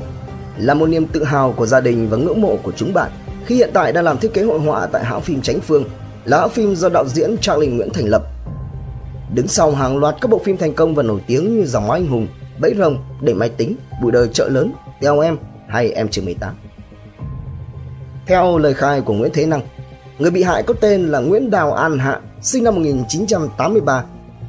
là 0.58 0.74
một 0.74 0.88
niềm 0.88 1.06
tự 1.06 1.24
hào 1.24 1.52
của 1.52 1.66
gia 1.66 1.80
đình 1.80 2.08
và 2.08 2.16
ngưỡng 2.16 2.40
mộ 2.40 2.56
của 2.62 2.72
chúng 2.76 2.94
bạn 2.94 3.10
khi 3.46 3.54
hiện 3.54 3.70
tại 3.72 3.92
đang 3.92 4.04
làm 4.04 4.18
thiết 4.18 4.34
kế 4.34 4.42
hội 4.42 4.58
họa 4.58 4.86
tại 4.86 5.04
hãng 5.04 5.20
phim 5.20 5.42
Chánh 5.42 5.60
Phương, 5.60 5.84
là 6.24 6.40
hãng 6.40 6.50
phim 6.50 6.74
do 6.76 6.88
đạo 6.88 7.08
diễn 7.08 7.36
Charlie 7.40 7.70
Nguyễn 7.70 7.90
thành 7.90 8.08
lập. 8.08 8.22
Đứng 9.34 9.48
sau 9.48 9.70
hàng 9.70 9.98
loạt 9.98 10.14
các 10.20 10.30
bộ 10.30 10.38
phim 10.44 10.56
thành 10.56 10.74
công 10.74 10.94
và 10.94 11.02
nổi 11.02 11.20
tiếng 11.26 11.58
như 11.58 11.66
Dòng 11.66 11.90
Anh 11.90 12.06
Hùng, 12.06 12.26
Bẫy 12.58 12.74
Rồng, 12.78 12.98
Để 13.20 13.34
Máy 13.34 13.48
Tính, 13.48 13.76
Bụi 14.02 14.12
Đời 14.12 14.28
Chợ 14.32 14.48
Lớn, 14.48 14.72
Theo 15.00 15.20
Em, 15.20 15.36
hay 15.68 15.90
em 15.90 16.08
chưa 16.08 16.22
18. 16.22 16.54
Theo 18.26 18.58
lời 18.58 18.74
khai 18.74 19.00
của 19.00 19.14
Nguyễn 19.14 19.32
Thế 19.34 19.46
Năng, 19.46 19.60
người 20.18 20.30
bị 20.30 20.42
hại 20.42 20.62
có 20.62 20.74
tên 20.80 21.08
là 21.08 21.18
Nguyễn 21.18 21.50
Đào 21.50 21.72
An 21.72 21.98
Hạ, 21.98 22.20
sinh 22.42 22.64
năm 22.64 22.74
1983, 22.74 24.04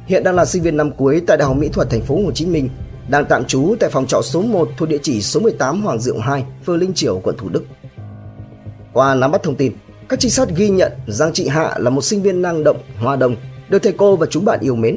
hiện 0.06 0.24
đang 0.24 0.34
là 0.34 0.44
sinh 0.44 0.62
viên 0.62 0.76
năm 0.76 0.90
cuối 0.90 1.22
tại 1.26 1.36
Đại 1.36 1.46
học 1.46 1.56
Mỹ 1.56 1.68
thuật 1.68 1.90
thành 1.90 2.02
phố 2.02 2.16
Hồ 2.24 2.32
Chí 2.32 2.46
Minh, 2.46 2.68
đang 3.08 3.24
tạm 3.24 3.44
trú 3.44 3.74
tại 3.80 3.90
phòng 3.90 4.06
trọ 4.06 4.22
số 4.22 4.42
1 4.42 4.68
thuộc 4.76 4.88
địa 4.88 4.98
chỉ 5.02 5.22
số 5.22 5.40
18 5.40 5.82
Hoàng 5.82 6.00
Diệu 6.00 6.18
2, 6.18 6.44
phường 6.64 6.78
Linh 6.78 6.94
Triểu, 6.94 7.20
quận 7.22 7.36
Thủ 7.38 7.48
Đức. 7.48 7.64
Qua 8.92 9.14
nắm 9.14 9.32
bắt 9.32 9.42
thông 9.42 9.54
tin, 9.54 9.72
các 10.08 10.20
trinh 10.20 10.30
sát 10.30 10.48
ghi 10.56 10.68
nhận 10.68 10.92
Giang 11.06 11.32
Trị 11.32 11.48
Hạ 11.48 11.74
là 11.78 11.90
một 11.90 12.02
sinh 12.02 12.22
viên 12.22 12.42
năng 12.42 12.64
động, 12.64 12.76
hòa 12.98 13.16
đồng, 13.16 13.36
được 13.68 13.78
thầy 13.82 13.92
cô 13.92 14.16
và 14.16 14.26
chúng 14.30 14.44
bạn 14.44 14.60
yêu 14.60 14.76
mến. 14.76 14.96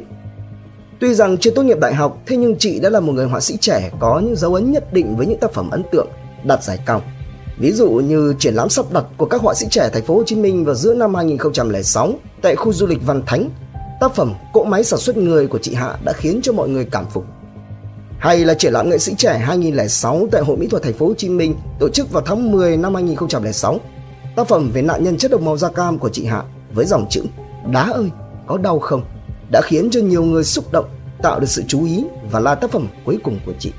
Tuy 1.00 1.14
rằng 1.14 1.38
chưa 1.38 1.50
tốt 1.50 1.62
nghiệp 1.62 1.78
đại 1.80 1.94
học, 1.94 2.18
thế 2.26 2.36
nhưng 2.36 2.56
chị 2.58 2.80
đã 2.80 2.90
là 2.90 3.00
một 3.00 3.12
người 3.12 3.26
họa 3.26 3.40
sĩ 3.40 3.56
trẻ 3.56 3.90
có 4.00 4.20
những 4.24 4.36
dấu 4.36 4.54
ấn 4.54 4.72
nhất 4.72 4.92
định 4.92 5.16
với 5.16 5.26
những 5.26 5.38
tác 5.38 5.52
phẩm 5.52 5.70
ấn 5.70 5.82
tượng, 5.92 6.08
đạt 6.44 6.64
giải 6.64 6.78
cao. 6.86 7.02
Ví 7.58 7.72
dụ 7.72 7.90
như 7.90 8.34
triển 8.38 8.54
lãm 8.54 8.68
sắp 8.68 8.86
đặt 8.92 9.04
của 9.16 9.26
các 9.26 9.40
họa 9.40 9.54
sĩ 9.54 9.66
trẻ 9.70 9.90
thành 9.92 10.04
phố 10.04 10.14
Hồ 10.14 10.22
Chí 10.26 10.36
Minh 10.36 10.64
vào 10.64 10.74
giữa 10.74 10.94
năm 10.94 11.14
2006 11.14 12.12
tại 12.42 12.56
khu 12.56 12.72
du 12.72 12.86
lịch 12.86 13.06
Văn 13.06 13.22
Thánh, 13.26 13.50
tác 14.00 14.14
phẩm 14.14 14.34
Cỗ 14.52 14.64
máy 14.64 14.84
sản 14.84 15.00
xuất 15.00 15.16
người 15.16 15.46
của 15.46 15.58
chị 15.58 15.74
Hạ 15.74 15.96
đã 16.04 16.12
khiến 16.12 16.40
cho 16.42 16.52
mọi 16.52 16.68
người 16.68 16.84
cảm 16.84 17.06
phục. 17.10 17.24
Hay 18.18 18.44
là 18.44 18.54
triển 18.54 18.72
lãm 18.72 18.90
nghệ 18.90 18.98
sĩ 18.98 19.14
trẻ 19.18 19.38
2006 19.38 20.28
tại 20.32 20.42
Hội 20.42 20.56
Mỹ 20.56 20.66
thuật 20.66 20.82
thành 20.82 20.92
phố 20.92 21.06
Hồ 21.06 21.14
Chí 21.14 21.28
Minh 21.28 21.54
tổ 21.78 21.88
chức 21.88 22.12
vào 22.12 22.22
tháng 22.26 22.52
10 22.52 22.76
năm 22.76 22.94
2006. 22.94 23.78
Tác 24.36 24.48
phẩm 24.48 24.70
về 24.74 24.82
nạn 24.82 25.04
nhân 25.04 25.16
chất 25.16 25.30
độc 25.30 25.40
màu 25.40 25.56
da 25.56 25.68
cam 25.68 25.98
của 25.98 26.08
chị 26.08 26.24
Hạ 26.24 26.42
với 26.74 26.86
dòng 26.86 27.06
chữ 27.10 27.22
Đá 27.72 27.82
ơi, 27.82 28.10
có 28.50 28.58
đau 28.58 28.78
không? 28.78 29.02
đã 29.50 29.60
khiến 29.64 29.88
cho 29.90 30.00
nhiều 30.00 30.24
người 30.24 30.44
xúc 30.44 30.72
động, 30.72 30.84
tạo 31.22 31.40
được 31.40 31.46
sự 31.48 31.62
chú 31.68 31.84
ý 31.84 32.04
và 32.30 32.40
là 32.40 32.54
tác 32.54 32.70
phẩm 32.70 32.86
cuối 33.04 33.18
cùng 33.22 33.38
của 33.46 33.52
chị. 33.58 33.72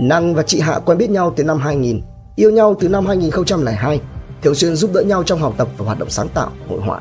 Năng 0.00 0.34
và 0.34 0.42
chị 0.42 0.60
Hạ 0.60 0.78
quen 0.84 0.98
biết 0.98 1.10
nhau 1.10 1.32
từ 1.36 1.44
năm 1.44 1.58
2000, 1.58 2.02
yêu 2.36 2.50
nhau 2.50 2.76
từ 2.80 2.88
năm 2.88 3.06
2002, 3.06 4.00
thường 4.42 4.54
xuyên 4.54 4.76
giúp 4.76 4.90
đỡ 4.94 5.02
nhau 5.02 5.22
trong 5.22 5.38
học 5.38 5.54
tập 5.56 5.68
và 5.76 5.84
hoạt 5.84 5.98
động 5.98 6.10
sáng 6.10 6.28
tạo, 6.28 6.50
hội 6.68 6.80
họa. 6.80 7.00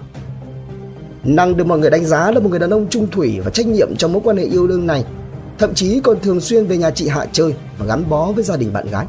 Năng 1.24 1.58
được 1.58 1.68
mọi 1.68 1.80
người 1.80 1.90
đánh 1.90 2.06
giá 2.06 2.32
là 2.32 2.40
một 2.40 2.50
người 2.50 2.60
đàn 2.60 2.70
ông 2.70 2.88
trung 2.90 3.08
thủy 3.12 3.40
và 3.44 3.52
trách 3.52 3.68
nhiệm 3.68 3.96
trong 3.96 4.14
mối 4.14 4.22
quan 4.26 4.38
hệ 4.38 4.44
yêu 4.44 4.68
đương 4.68 4.88
này, 4.88 5.06
thậm 5.58 5.74
chí 5.74 6.00
còn 6.04 6.20
thường 6.20 6.42
xuyên 6.42 6.66
về 6.66 6.78
nhà 6.78 6.92
chị 6.92 7.08
Hạ 7.08 7.26
chơi 7.32 7.54
và 7.78 7.86
gắn 7.86 8.10
bó 8.10 8.32
với 8.32 8.44
gia 8.44 8.58
đình 8.58 8.74
bạn 8.74 8.88
gái. 8.92 9.06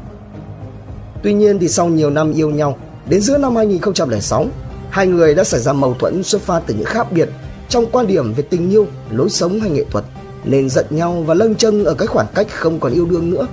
Tuy 1.23 1.33
nhiên 1.33 1.59
thì 1.59 1.67
sau 1.67 1.87
nhiều 1.87 2.09
năm 2.09 2.33
yêu 2.33 2.49
nhau, 2.49 2.77
đến 3.09 3.21
giữa 3.21 3.37
năm 3.37 3.55
2006, 3.55 4.45
hai 4.89 5.07
người 5.07 5.35
đã 5.35 5.43
xảy 5.43 5.59
ra 5.59 5.73
mâu 5.73 5.93
thuẫn 5.93 6.23
xuất 6.23 6.41
phát 6.41 6.63
từ 6.67 6.73
những 6.73 6.85
khác 6.85 7.11
biệt 7.11 7.29
trong 7.69 7.85
quan 7.91 8.07
điểm 8.07 8.33
về 8.33 8.43
tình 8.49 8.69
yêu, 8.69 8.87
lối 9.11 9.29
sống 9.29 9.59
hay 9.59 9.69
nghệ 9.69 9.85
thuật, 9.91 10.05
nên 10.43 10.69
giận 10.69 10.85
nhau 10.89 11.23
và 11.25 11.33
lâng 11.33 11.55
châng 11.55 11.85
ở 11.85 11.93
cái 11.93 12.07
khoảng 12.07 12.27
cách 12.35 12.47
không 12.49 12.79
còn 12.79 12.93
yêu 12.93 13.05
đương 13.05 13.29
nữa. 13.29 13.47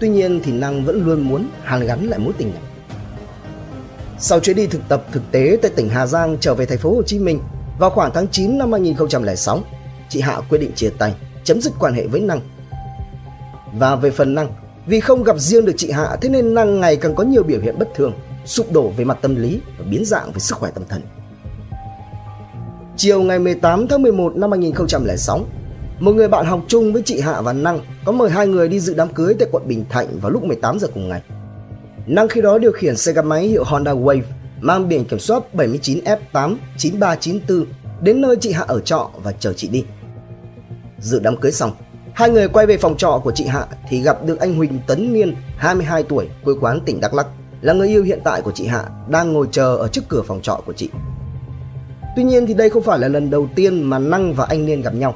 Tuy 0.00 0.08
nhiên 0.08 0.40
thì 0.44 0.52
Năng 0.52 0.84
vẫn 0.84 1.06
luôn 1.06 1.20
muốn 1.20 1.48
hàn 1.62 1.86
gắn 1.86 2.06
lại 2.08 2.18
mối 2.18 2.32
tình 2.38 2.50
này. 2.50 2.62
Sau 4.18 4.40
chuyến 4.40 4.56
đi 4.56 4.66
thực 4.66 4.82
tập 4.88 5.04
thực 5.12 5.22
tế 5.30 5.58
tại 5.62 5.70
tỉnh 5.76 5.88
Hà 5.88 6.06
Giang 6.06 6.36
trở 6.40 6.54
về 6.54 6.66
thành 6.66 6.78
phố 6.78 6.94
Hồ 6.94 7.02
Chí 7.02 7.18
Minh 7.18 7.40
vào 7.78 7.90
khoảng 7.90 8.10
tháng 8.14 8.28
9 8.28 8.58
năm 8.58 8.72
2006, 8.72 9.60
chị 10.08 10.20
Hạ 10.20 10.40
quyết 10.48 10.58
định 10.58 10.72
chia 10.74 10.90
tay, 10.98 11.14
chấm 11.44 11.60
dứt 11.60 11.72
quan 11.78 11.94
hệ 11.94 12.06
với 12.06 12.20
Năng. 12.20 12.40
Và 13.72 13.96
về 13.96 14.10
phần 14.10 14.34
Năng, 14.34 14.48
vì 14.86 15.00
không 15.00 15.22
gặp 15.22 15.38
riêng 15.38 15.64
được 15.64 15.74
chị 15.76 15.90
Hạ 15.90 16.16
thế 16.20 16.28
nên 16.28 16.54
Năng 16.54 16.80
ngày 16.80 16.96
càng 16.96 17.14
có 17.14 17.24
nhiều 17.24 17.42
biểu 17.42 17.60
hiện 17.60 17.78
bất 17.78 17.88
thường, 17.94 18.12
sụp 18.44 18.72
đổ 18.72 18.88
về 18.88 19.04
mặt 19.04 19.18
tâm 19.22 19.36
lý 19.36 19.60
và 19.78 19.84
biến 19.90 20.04
dạng 20.04 20.32
về 20.32 20.38
sức 20.38 20.58
khỏe 20.58 20.70
tâm 20.74 20.84
thần. 20.88 21.02
Chiều 22.96 23.22
ngày 23.22 23.38
18 23.38 23.88
tháng 23.88 24.02
11 24.02 24.36
năm 24.36 24.50
2006, 24.50 25.40
một 26.00 26.12
người 26.12 26.28
bạn 26.28 26.46
học 26.46 26.60
chung 26.68 26.92
với 26.92 27.02
chị 27.02 27.20
Hạ 27.20 27.40
và 27.40 27.52
Năng 27.52 27.80
có 28.04 28.12
mời 28.12 28.30
hai 28.30 28.46
người 28.46 28.68
đi 28.68 28.80
dự 28.80 28.94
đám 28.94 29.14
cưới 29.14 29.34
tại 29.38 29.48
quận 29.52 29.68
Bình 29.68 29.84
Thạnh 29.90 30.06
vào 30.20 30.32
lúc 30.32 30.44
18 30.44 30.78
giờ 30.78 30.88
cùng 30.94 31.08
ngày. 31.08 31.22
Năng 32.06 32.28
khi 32.28 32.40
đó 32.40 32.58
điều 32.58 32.72
khiển 32.72 32.96
xe 32.96 33.12
gắn 33.12 33.28
máy 33.28 33.46
hiệu 33.46 33.64
Honda 33.64 33.92
Wave 33.92 34.22
mang 34.60 34.88
biển 34.88 35.04
kiểm 35.04 35.18
soát 35.18 35.42
79F89394 35.54 37.64
đến 38.02 38.20
nơi 38.20 38.36
chị 38.40 38.52
Hạ 38.52 38.64
ở 38.68 38.80
trọ 38.80 39.10
và 39.22 39.32
chờ 39.32 39.52
chị 39.52 39.68
đi. 39.68 39.84
Dự 41.00 41.20
đám 41.20 41.36
cưới 41.36 41.52
xong, 41.52 41.72
hai 42.14 42.30
người 42.30 42.48
quay 42.48 42.66
về 42.66 42.76
phòng 42.76 42.96
trọ 42.96 43.20
của 43.24 43.32
chị 43.32 43.44
Hạ 43.44 43.66
thì 43.88 44.00
gặp 44.00 44.24
được 44.24 44.40
anh 44.40 44.54
Huỳnh 44.54 44.78
Tấn 44.86 45.12
Niên, 45.12 45.34
22 45.56 46.02
tuổi, 46.02 46.28
quê 46.44 46.54
quán 46.60 46.80
tỉnh 46.86 47.00
Đắk 47.00 47.14
Lắk, 47.14 47.26
là 47.62 47.72
người 47.72 47.88
yêu 47.88 48.02
hiện 48.02 48.20
tại 48.24 48.42
của 48.42 48.52
chị 48.52 48.66
Hạ, 48.66 48.84
đang 49.08 49.32
ngồi 49.32 49.48
chờ 49.52 49.76
ở 49.76 49.88
trước 49.88 50.02
cửa 50.08 50.22
phòng 50.22 50.42
trọ 50.42 50.60
của 50.66 50.72
chị. 50.72 50.90
Tuy 52.16 52.24
nhiên 52.24 52.46
thì 52.46 52.54
đây 52.54 52.70
không 52.70 52.82
phải 52.82 52.98
là 52.98 53.08
lần 53.08 53.30
đầu 53.30 53.48
tiên 53.54 53.82
mà 53.82 53.98
Năng 53.98 54.34
và 54.34 54.44
anh 54.44 54.66
Niên 54.66 54.82
gặp 54.82 54.94
nhau. 54.94 55.14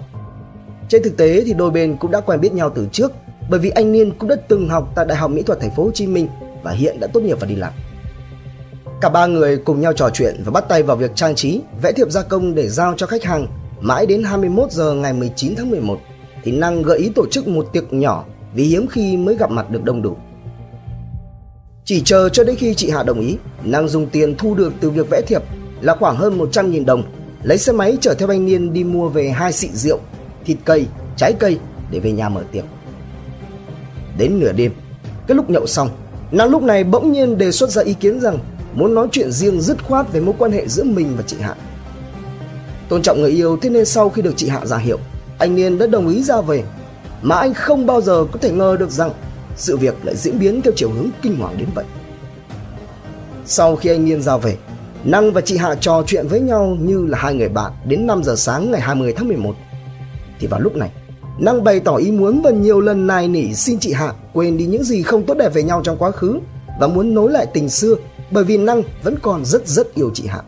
Trên 0.88 1.02
thực 1.02 1.16
tế 1.16 1.42
thì 1.46 1.52
đôi 1.52 1.70
bên 1.70 1.96
cũng 1.96 2.10
đã 2.10 2.20
quen 2.20 2.40
biết 2.40 2.52
nhau 2.52 2.70
từ 2.74 2.88
trước 2.92 3.12
bởi 3.50 3.60
vì 3.60 3.70
anh 3.70 3.92
Niên 3.92 4.10
cũng 4.18 4.28
đã 4.28 4.36
từng 4.48 4.68
học 4.68 4.92
tại 4.94 5.04
Đại 5.04 5.18
học 5.18 5.30
Mỹ 5.30 5.42
thuật 5.42 5.60
Thành 5.60 5.70
phố 5.70 5.84
Hồ 5.84 5.90
Chí 5.94 6.06
Minh 6.06 6.28
và 6.62 6.70
hiện 6.70 7.00
đã 7.00 7.06
tốt 7.06 7.20
nghiệp 7.20 7.40
và 7.40 7.46
đi 7.46 7.56
làm. 7.56 7.72
Cả 9.00 9.08
ba 9.08 9.26
người 9.26 9.56
cùng 9.56 9.80
nhau 9.80 9.92
trò 9.92 10.10
chuyện 10.10 10.40
và 10.44 10.50
bắt 10.50 10.64
tay 10.68 10.82
vào 10.82 10.96
việc 10.96 11.10
trang 11.14 11.34
trí, 11.34 11.60
vẽ 11.82 11.92
thiệp 11.92 12.10
gia 12.10 12.22
công 12.22 12.54
để 12.54 12.68
giao 12.68 12.94
cho 12.96 13.06
khách 13.06 13.24
hàng. 13.24 13.46
Mãi 13.80 14.06
đến 14.06 14.22
21 14.22 14.70
giờ 14.70 14.94
ngày 14.94 15.12
19 15.12 15.54
tháng 15.56 15.70
11 15.70 15.98
thì 16.44 16.52
Năng 16.52 16.82
gợi 16.82 16.98
ý 16.98 17.10
tổ 17.14 17.26
chức 17.30 17.48
một 17.48 17.66
tiệc 17.72 17.92
nhỏ 17.92 18.24
vì 18.54 18.64
hiếm 18.64 18.86
khi 18.86 19.16
mới 19.16 19.36
gặp 19.36 19.50
mặt 19.50 19.70
được 19.70 19.84
đông 19.84 20.02
đủ. 20.02 20.16
Chỉ 21.86 22.02
chờ 22.04 22.28
cho 22.28 22.44
đến 22.44 22.56
khi 22.56 22.74
chị 22.74 22.90
Hạ 22.90 23.02
đồng 23.02 23.20
ý, 23.20 23.36
Năng 23.64 23.88
dùng 23.88 24.06
tiền 24.06 24.34
thu 24.38 24.54
được 24.54 24.72
từ 24.80 24.90
việc 24.90 25.10
vẽ 25.10 25.20
thiệp 25.26 25.42
là 25.80 25.94
khoảng 25.94 26.16
hơn 26.16 26.38
100.000 26.38 26.84
đồng, 26.84 27.02
lấy 27.42 27.58
xe 27.58 27.72
máy 27.72 27.96
chở 28.00 28.14
theo 28.14 28.28
anh 28.28 28.46
Niên 28.46 28.72
đi 28.72 28.84
mua 28.84 29.08
về 29.08 29.30
hai 29.30 29.52
xị 29.52 29.68
rượu, 29.72 29.98
thịt 30.44 30.56
cây, 30.64 30.86
trái 31.16 31.32
cây 31.38 31.58
để 31.90 31.98
về 31.98 32.12
nhà 32.12 32.28
mở 32.28 32.42
tiệc. 32.52 32.64
Đến 34.18 34.40
nửa 34.40 34.52
đêm, 34.52 34.72
cái 35.26 35.34
lúc 35.36 35.50
nhậu 35.50 35.66
xong, 35.66 35.88
Năng 36.30 36.50
lúc 36.50 36.62
này 36.62 36.84
bỗng 36.84 37.12
nhiên 37.12 37.38
đề 37.38 37.52
xuất 37.52 37.70
ra 37.70 37.82
ý 37.82 37.94
kiến 37.94 38.20
rằng 38.20 38.38
muốn 38.74 38.94
nói 38.94 39.08
chuyện 39.12 39.32
riêng 39.32 39.60
dứt 39.60 39.84
khoát 39.84 40.12
về 40.12 40.20
mối 40.20 40.34
quan 40.38 40.52
hệ 40.52 40.68
giữa 40.68 40.84
mình 40.84 41.12
và 41.16 41.22
chị 41.26 41.36
Hạ. 41.40 41.54
Tôn 42.88 43.02
trọng 43.02 43.20
người 43.20 43.30
yêu 43.30 43.58
thế 43.62 43.70
nên 43.70 43.84
sau 43.84 44.10
khi 44.10 44.22
được 44.22 44.34
chị 44.36 44.48
Hạ 44.48 44.66
ra 44.66 44.76
hiệu, 44.76 44.98
anh 45.38 45.54
Niên 45.54 45.78
đã 45.78 45.86
đồng 45.86 46.08
ý 46.08 46.22
ra 46.22 46.40
về. 46.40 46.62
Mà 47.22 47.36
anh 47.36 47.54
không 47.54 47.86
bao 47.86 48.00
giờ 48.00 48.24
có 48.32 48.38
thể 48.38 48.50
ngờ 48.50 48.76
được 48.78 48.90
rằng 48.90 49.10
sự 49.56 49.76
việc 49.76 49.94
lại 50.02 50.16
diễn 50.16 50.38
biến 50.38 50.62
theo 50.62 50.72
chiều 50.76 50.90
hướng 50.90 51.08
kinh 51.22 51.36
hoàng 51.36 51.58
đến 51.58 51.68
vậy. 51.74 51.84
Sau 53.46 53.76
khi 53.76 53.90
anh 53.90 54.08
yên 54.08 54.22
ra 54.22 54.36
về, 54.36 54.56
Năng 55.04 55.32
và 55.32 55.40
chị 55.40 55.56
Hạ 55.56 55.74
trò 55.74 56.02
chuyện 56.06 56.28
với 56.28 56.40
nhau 56.40 56.76
như 56.80 57.06
là 57.06 57.18
hai 57.18 57.34
người 57.34 57.48
bạn 57.48 57.72
đến 57.84 58.06
5 58.06 58.24
giờ 58.24 58.36
sáng 58.36 58.70
ngày 58.70 58.80
20 58.80 59.12
tháng 59.16 59.28
11. 59.28 59.54
Thì 60.38 60.46
vào 60.46 60.60
lúc 60.60 60.76
này, 60.76 60.90
Năng 61.38 61.64
bày 61.64 61.80
tỏ 61.80 61.96
ý 61.96 62.10
muốn 62.10 62.42
và 62.42 62.50
nhiều 62.50 62.80
lần 62.80 63.06
nài 63.06 63.28
nỉ 63.28 63.54
xin 63.54 63.78
chị 63.78 63.92
Hạ 63.92 64.12
quên 64.32 64.56
đi 64.56 64.66
những 64.66 64.84
gì 64.84 65.02
không 65.02 65.26
tốt 65.26 65.34
đẹp 65.34 65.54
về 65.54 65.62
nhau 65.62 65.80
trong 65.84 65.96
quá 65.98 66.10
khứ 66.10 66.40
và 66.80 66.86
muốn 66.86 67.14
nối 67.14 67.30
lại 67.30 67.46
tình 67.54 67.68
xưa 67.68 67.94
bởi 68.30 68.44
vì 68.44 68.58
Năng 68.58 68.82
vẫn 69.02 69.18
còn 69.22 69.44
rất 69.44 69.68
rất 69.68 69.94
yêu 69.94 70.10
chị 70.14 70.26
Hạ. 70.26 70.42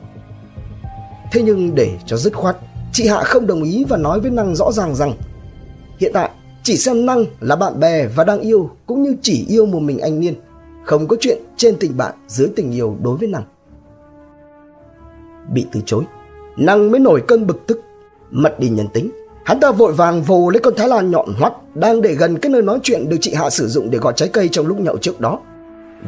Thế 1.33 1.43
nhưng 1.43 1.75
để 1.75 1.91
cho 2.07 2.17
dứt 2.17 2.35
khoát, 2.35 2.57
chị 2.93 3.07
Hạ 3.07 3.23
không 3.25 3.47
đồng 3.47 3.63
ý 3.63 3.85
và 3.85 3.97
nói 3.97 4.21
với 4.21 4.31
Năng 4.31 4.57
rõ 4.57 4.73
ràng 4.73 4.95
rằng 4.95 5.15
hiện 5.99 6.11
tại 6.15 6.31
chỉ 6.69 6.77
xem 6.77 7.07
Năng 7.07 7.25
là 7.41 7.57
bạn 7.57 7.81
bè 7.81 8.07
và 8.07 8.25
đang 8.25 8.41
yêu 8.41 8.71
cũng 8.87 9.03
như 9.03 9.17
chỉ 9.23 9.47
yêu 9.49 9.67
một 9.67 9.81
mình 9.81 9.99
anh 9.99 10.21
Niên, 10.21 10.35
không 10.85 11.09
có 11.09 11.17
chuyện 11.21 11.39
trên 11.57 11.77
tình 11.81 11.97
bạn 11.97 12.15
dưới 12.27 12.49
tình 12.57 12.73
yêu 12.73 12.97
đối 13.03 13.17
với 13.17 13.29
Năng. 13.29 13.43
Bị 15.53 15.67
từ 15.73 15.81
chối, 15.87 16.05
Năng 16.57 16.91
mới 16.91 17.01
nổi 17.01 17.23
cơn 17.29 17.47
bực 17.47 17.67
tức, 17.67 17.81
mất 18.31 18.61
đi 18.61 18.69
nhân 18.69 18.89
tính. 18.93 19.11
Hắn 19.45 19.61
ta 19.61 19.71
vội 19.71 19.93
vàng 19.93 20.23
vồ 20.23 20.51
lấy 20.51 20.61
con 20.61 20.75
Thái 20.77 20.89
Lan 20.89 21.11
nhọn 21.11 21.33
hoắt 21.39 21.53
đang 21.75 22.03
để 22.03 22.15
gần 22.15 22.39
cái 22.39 22.53
nơi 22.53 22.63
nói 22.63 22.79
chuyện 22.83 23.09
được 23.09 23.17
chị 23.21 23.35
Hạ 23.35 23.51
sử 23.51 23.69
dụng 23.69 23.91
để 23.91 23.99
gọt 23.99 24.17
trái 24.17 24.29
cây 24.29 24.49
trong 24.49 24.67
lúc 24.67 24.81
nhậu 24.81 24.99
trước 24.99 25.21
đó 25.21 25.41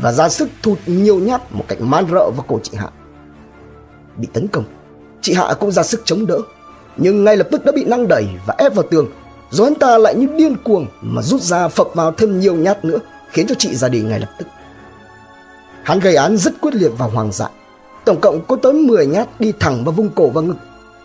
và 0.00 0.12
ra 0.12 0.28
sức 0.28 0.48
thụt 0.62 0.78
nhiều 0.86 1.18
nhát 1.18 1.52
một 1.52 1.64
cách 1.68 1.80
man 1.80 2.06
rợ 2.10 2.30
vào 2.30 2.44
cổ 2.48 2.60
chị 2.62 2.72
Hạ. 2.76 2.88
Bị 4.16 4.28
tấn 4.32 4.48
công, 4.48 4.64
chị 5.20 5.32
Hạ 5.34 5.54
cũng 5.60 5.70
ra 5.70 5.82
sức 5.82 6.02
chống 6.04 6.26
đỡ, 6.26 6.38
nhưng 6.96 7.24
ngay 7.24 7.36
lập 7.36 7.48
tức 7.50 7.64
đã 7.64 7.72
bị 7.72 7.84
năng 7.84 8.08
đẩy 8.08 8.26
và 8.46 8.54
ép 8.58 8.74
vào 8.74 8.84
tường, 8.90 9.06
rồi 9.50 9.66
hắn 9.66 9.74
ta 9.74 9.98
lại 9.98 10.14
như 10.14 10.26
điên 10.36 10.56
cuồng 10.64 10.86
mà 11.00 11.22
rút 11.22 11.40
ra 11.40 11.68
phập 11.68 11.86
vào 11.94 12.12
thêm 12.12 12.40
nhiều 12.40 12.54
nhát 12.54 12.84
nữa, 12.84 12.98
khiến 13.30 13.46
cho 13.46 13.54
chị 13.58 13.74
ra 13.74 13.88
đi 13.88 14.00
ngay 14.00 14.20
lập 14.20 14.30
tức. 14.38 14.48
Hắn 15.82 16.00
gây 16.00 16.14
án 16.14 16.36
rất 16.36 16.60
quyết 16.60 16.74
liệt 16.74 16.90
và 16.98 17.06
hoàng 17.06 17.32
dại. 17.32 17.50
Tổng 18.04 18.20
cộng 18.20 18.40
có 18.48 18.56
tới 18.56 18.72
10 18.72 19.06
nhát 19.06 19.40
đi 19.40 19.52
thẳng 19.60 19.84
vào 19.84 19.92
vùng 19.92 20.10
cổ 20.10 20.28
và 20.28 20.40
ngực. 20.40 20.56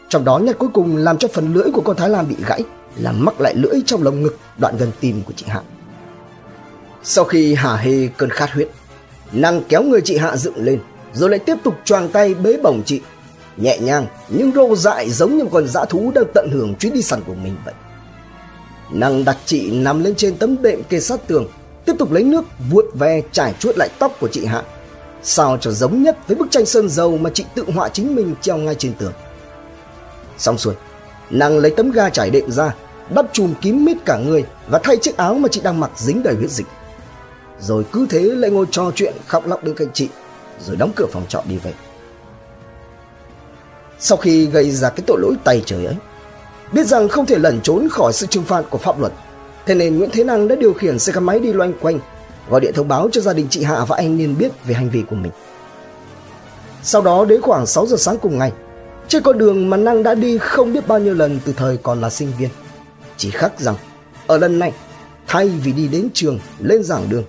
Trong 0.09 0.25
đó 0.25 0.37
nhát 0.37 0.57
cuối 0.57 0.69
cùng 0.73 0.97
làm 0.97 1.17
cho 1.17 1.27
phần 1.33 1.53
lưỡi 1.53 1.71
của 1.73 1.81
con 1.81 1.95
Thái 1.95 2.09
Lan 2.09 2.27
bị 2.29 2.35
gãy, 2.47 2.63
làm 2.97 3.25
mắc 3.25 3.41
lại 3.41 3.55
lưỡi 3.55 3.81
trong 3.85 4.03
lồng 4.03 4.23
ngực 4.23 4.37
đoạn 4.57 4.77
gần 4.77 4.91
tim 4.99 5.21
của 5.25 5.33
chị 5.35 5.45
Hạ. 5.49 5.61
Sau 7.03 7.25
khi 7.25 7.53
hả 7.53 7.75
hê 7.75 8.07
cơn 8.17 8.29
khát 8.29 8.51
huyết, 8.51 8.69
Năng 9.31 9.63
kéo 9.63 9.83
người 9.83 10.01
chị 10.01 10.17
Hạ 10.17 10.37
dựng 10.37 10.63
lên, 10.63 10.79
rồi 11.13 11.29
lại 11.29 11.39
tiếp 11.39 11.55
tục 11.63 11.75
choàng 11.85 12.09
tay 12.09 12.33
bế 12.33 12.57
bổng 12.63 12.81
chị. 12.85 13.01
Nhẹ 13.57 13.79
nhàng 13.79 14.07
nhưng 14.29 14.51
rô 14.51 14.75
dại 14.75 15.09
giống 15.09 15.37
như 15.37 15.43
một 15.43 15.49
con 15.53 15.67
dã 15.67 15.85
thú 15.85 16.11
đang 16.15 16.25
tận 16.33 16.49
hưởng 16.51 16.75
chuyến 16.75 16.93
đi 16.93 17.01
săn 17.01 17.21
của 17.27 17.33
mình 17.33 17.55
vậy. 17.65 17.73
Năng 18.91 19.25
đặt 19.25 19.37
chị 19.45 19.71
nằm 19.71 20.03
lên 20.03 20.15
trên 20.15 20.37
tấm 20.37 20.61
đệm 20.61 20.83
kê 20.83 20.99
sát 20.99 21.27
tường, 21.27 21.47
tiếp 21.85 21.93
tục 21.99 22.11
lấy 22.11 22.23
nước 22.23 22.45
vuốt 22.69 22.85
ve 22.93 23.21
trải 23.31 23.53
chuốt 23.59 23.77
lại 23.77 23.89
tóc 23.99 24.11
của 24.19 24.27
chị 24.27 24.45
Hạ, 24.45 24.63
sao 25.23 25.57
cho 25.61 25.71
giống 25.71 26.03
nhất 26.03 26.17
với 26.27 26.37
bức 26.37 26.47
tranh 26.51 26.65
sơn 26.65 26.89
dầu 26.89 27.17
mà 27.17 27.29
chị 27.33 27.45
tự 27.55 27.63
họa 27.75 27.89
chính 27.89 28.15
mình 28.15 28.35
treo 28.41 28.57
ngay 28.57 28.75
trên 28.75 28.93
tường. 28.93 29.13
Xong 30.37 30.57
xuôi, 30.57 30.73
Năng 31.29 31.57
lấy 31.57 31.73
tấm 31.77 31.91
ga 31.91 32.09
trải 32.09 32.29
đệm 32.29 32.51
ra, 32.51 32.75
đắp 33.09 33.25
chùm 33.33 33.53
kín 33.61 33.85
mít 33.85 33.97
cả 34.05 34.17
người 34.17 34.45
và 34.67 34.79
thay 34.83 34.97
chiếc 34.97 35.17
áo 35.17 35.33
mà 35.33 35.47
chị 35.51 35.61
đang 35.63 35.79
mặc 35.79 35.91
dính 35.95 36.23
đầy 36.23 36.35
huyết 36.35 36.51
dịch. 36.51 36.67
Rồi 37.61 37.83
cứ 37.91 38.05
thế 38.09 38.21
lại 38.21 38.51
ngồi 38.51 38.65
trò 38.71 38.91
chuyện 38.95 39.13
khóc 39.27 39.47
lóc 39.47 39.63
bên 39.63 39.75
cạnh 39.75 39.87
chị 39.93 40.09
rồi 40.65 40.75
đóng 40.75 40.91
cửa 40.95 41.05
phòng 41.11 41.25
trọ 41.29 41.43
đi 41.49 41.57
về. 41.57 41.73
Sau 43.99 44.17
khi 44.17 44.45
gây 44.45 44.71
ra 44.71 44.89
cái 44.89 45.03
tội 45.07 45.19
lỗi 45.21 45.33
tay 45.43 45.63
trời 45.65 45.85
ấy 45.85 45.95
biết 46.75 46.87
rằng 46.87 47.09
không 47.09 47.25
thể 47.25 47.37
lẩn 47.37 47.61
trốn 47.61 47.87
khỏi 47.91 48.13
sự 48.13 48.25
trừng 48.25 48.43
phạt 48.43 48.61
của 48.69 48.77
pháp 48.77 48.99
luật. 48.99 49.13
Thế 49.65 49.75
nên 49.75 49.97
nguyễn 49.97 50.09
thế 50.13 50.23
năng 50.23 50.47
đã 50.47 50.55
điều 50.55 50.73
khiển 50.73 50.99
xe 50.99 51.13
gắn 51.13 51.23
máy 51.23 51.39
đi 51.39 51.53
loanh 51.53 51.73
quanh, 51.81 51.99
gọi 52.49 52.61
điện 52.61 52.73
thông 52.75 52.87
báo 52.87 53.09
cho 53.11 53.21
gia 53.21 53.33
đình 53.33 53.47
chị 53.49 53.63
hạ 53.63 53.85
và 53.85 53.97
anh 53.97 54.17
niên 54.17 54.37
biết 54.37 54.51
về 54.65 54.75
hành 54.75 54.89
vi 54.89 55.03
của 55.09 55.15
mình. 55.15 55.31
Sau 56.83 57.01
đó 57.01 57.25
đến 57.25 57.41
khoảng 57.41 57.65
6 57.65 57.85
giờ 57.85 57.97
sáng 57.97 58.17
cùng 58.21 58.37
ngày, 58.37 58.51
trên 59.07 59.23
con 59.23 59.37
đường 59.37 59.69
mà 59.69 59.77
năng 59.77 60.03
đã 60.03 60.15
đi 60.15 60.37
không 60.37 60.73
biết 60.73 60.87
bao 60.87 60.99
nhiêu 60.99 61.13
lần 61.13 61.39
từ 61.45 61.53
thời 61.57 61.77
còn 61.77 62.01
là 62.01 62.09
sinh 62.09 62.31
viên, 62.39 62.49
chỉ 63.17 63.29
khác 63.29 63.59
rằng 63.59 63.75
ở 64.27 64.37
lần 64.37 64.59
này, 64.59 64.73
thay 65.27 65.47
vì 65.47 65.71
đi 65.71 65.87
đến 65.87 66.09
trường, 66.13 66.39
lên 66.59 66.83
giảng 66.83 67.09
đường, 67.09 67.23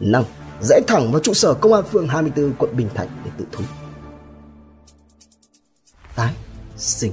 Năng 0.00 0.24
rẽ 0.62 0.80
thẳng 0.86 1.12
vào 1.12 1.20
trụ 1.20 1.34
sở 1.34 1.54
công 1.54 1.72
an 1.72 1.84
phường 1.92 2.08
24 2.08 2.52
quận 2.58 2.76
Bình 2.76 2.88
Thạnh 2.94 3.08
để 3.24 3.30
tự 3.38 3.44
thú. 3.52 3.64
Tái 6.16 6.34
sinh. 6.76 7.12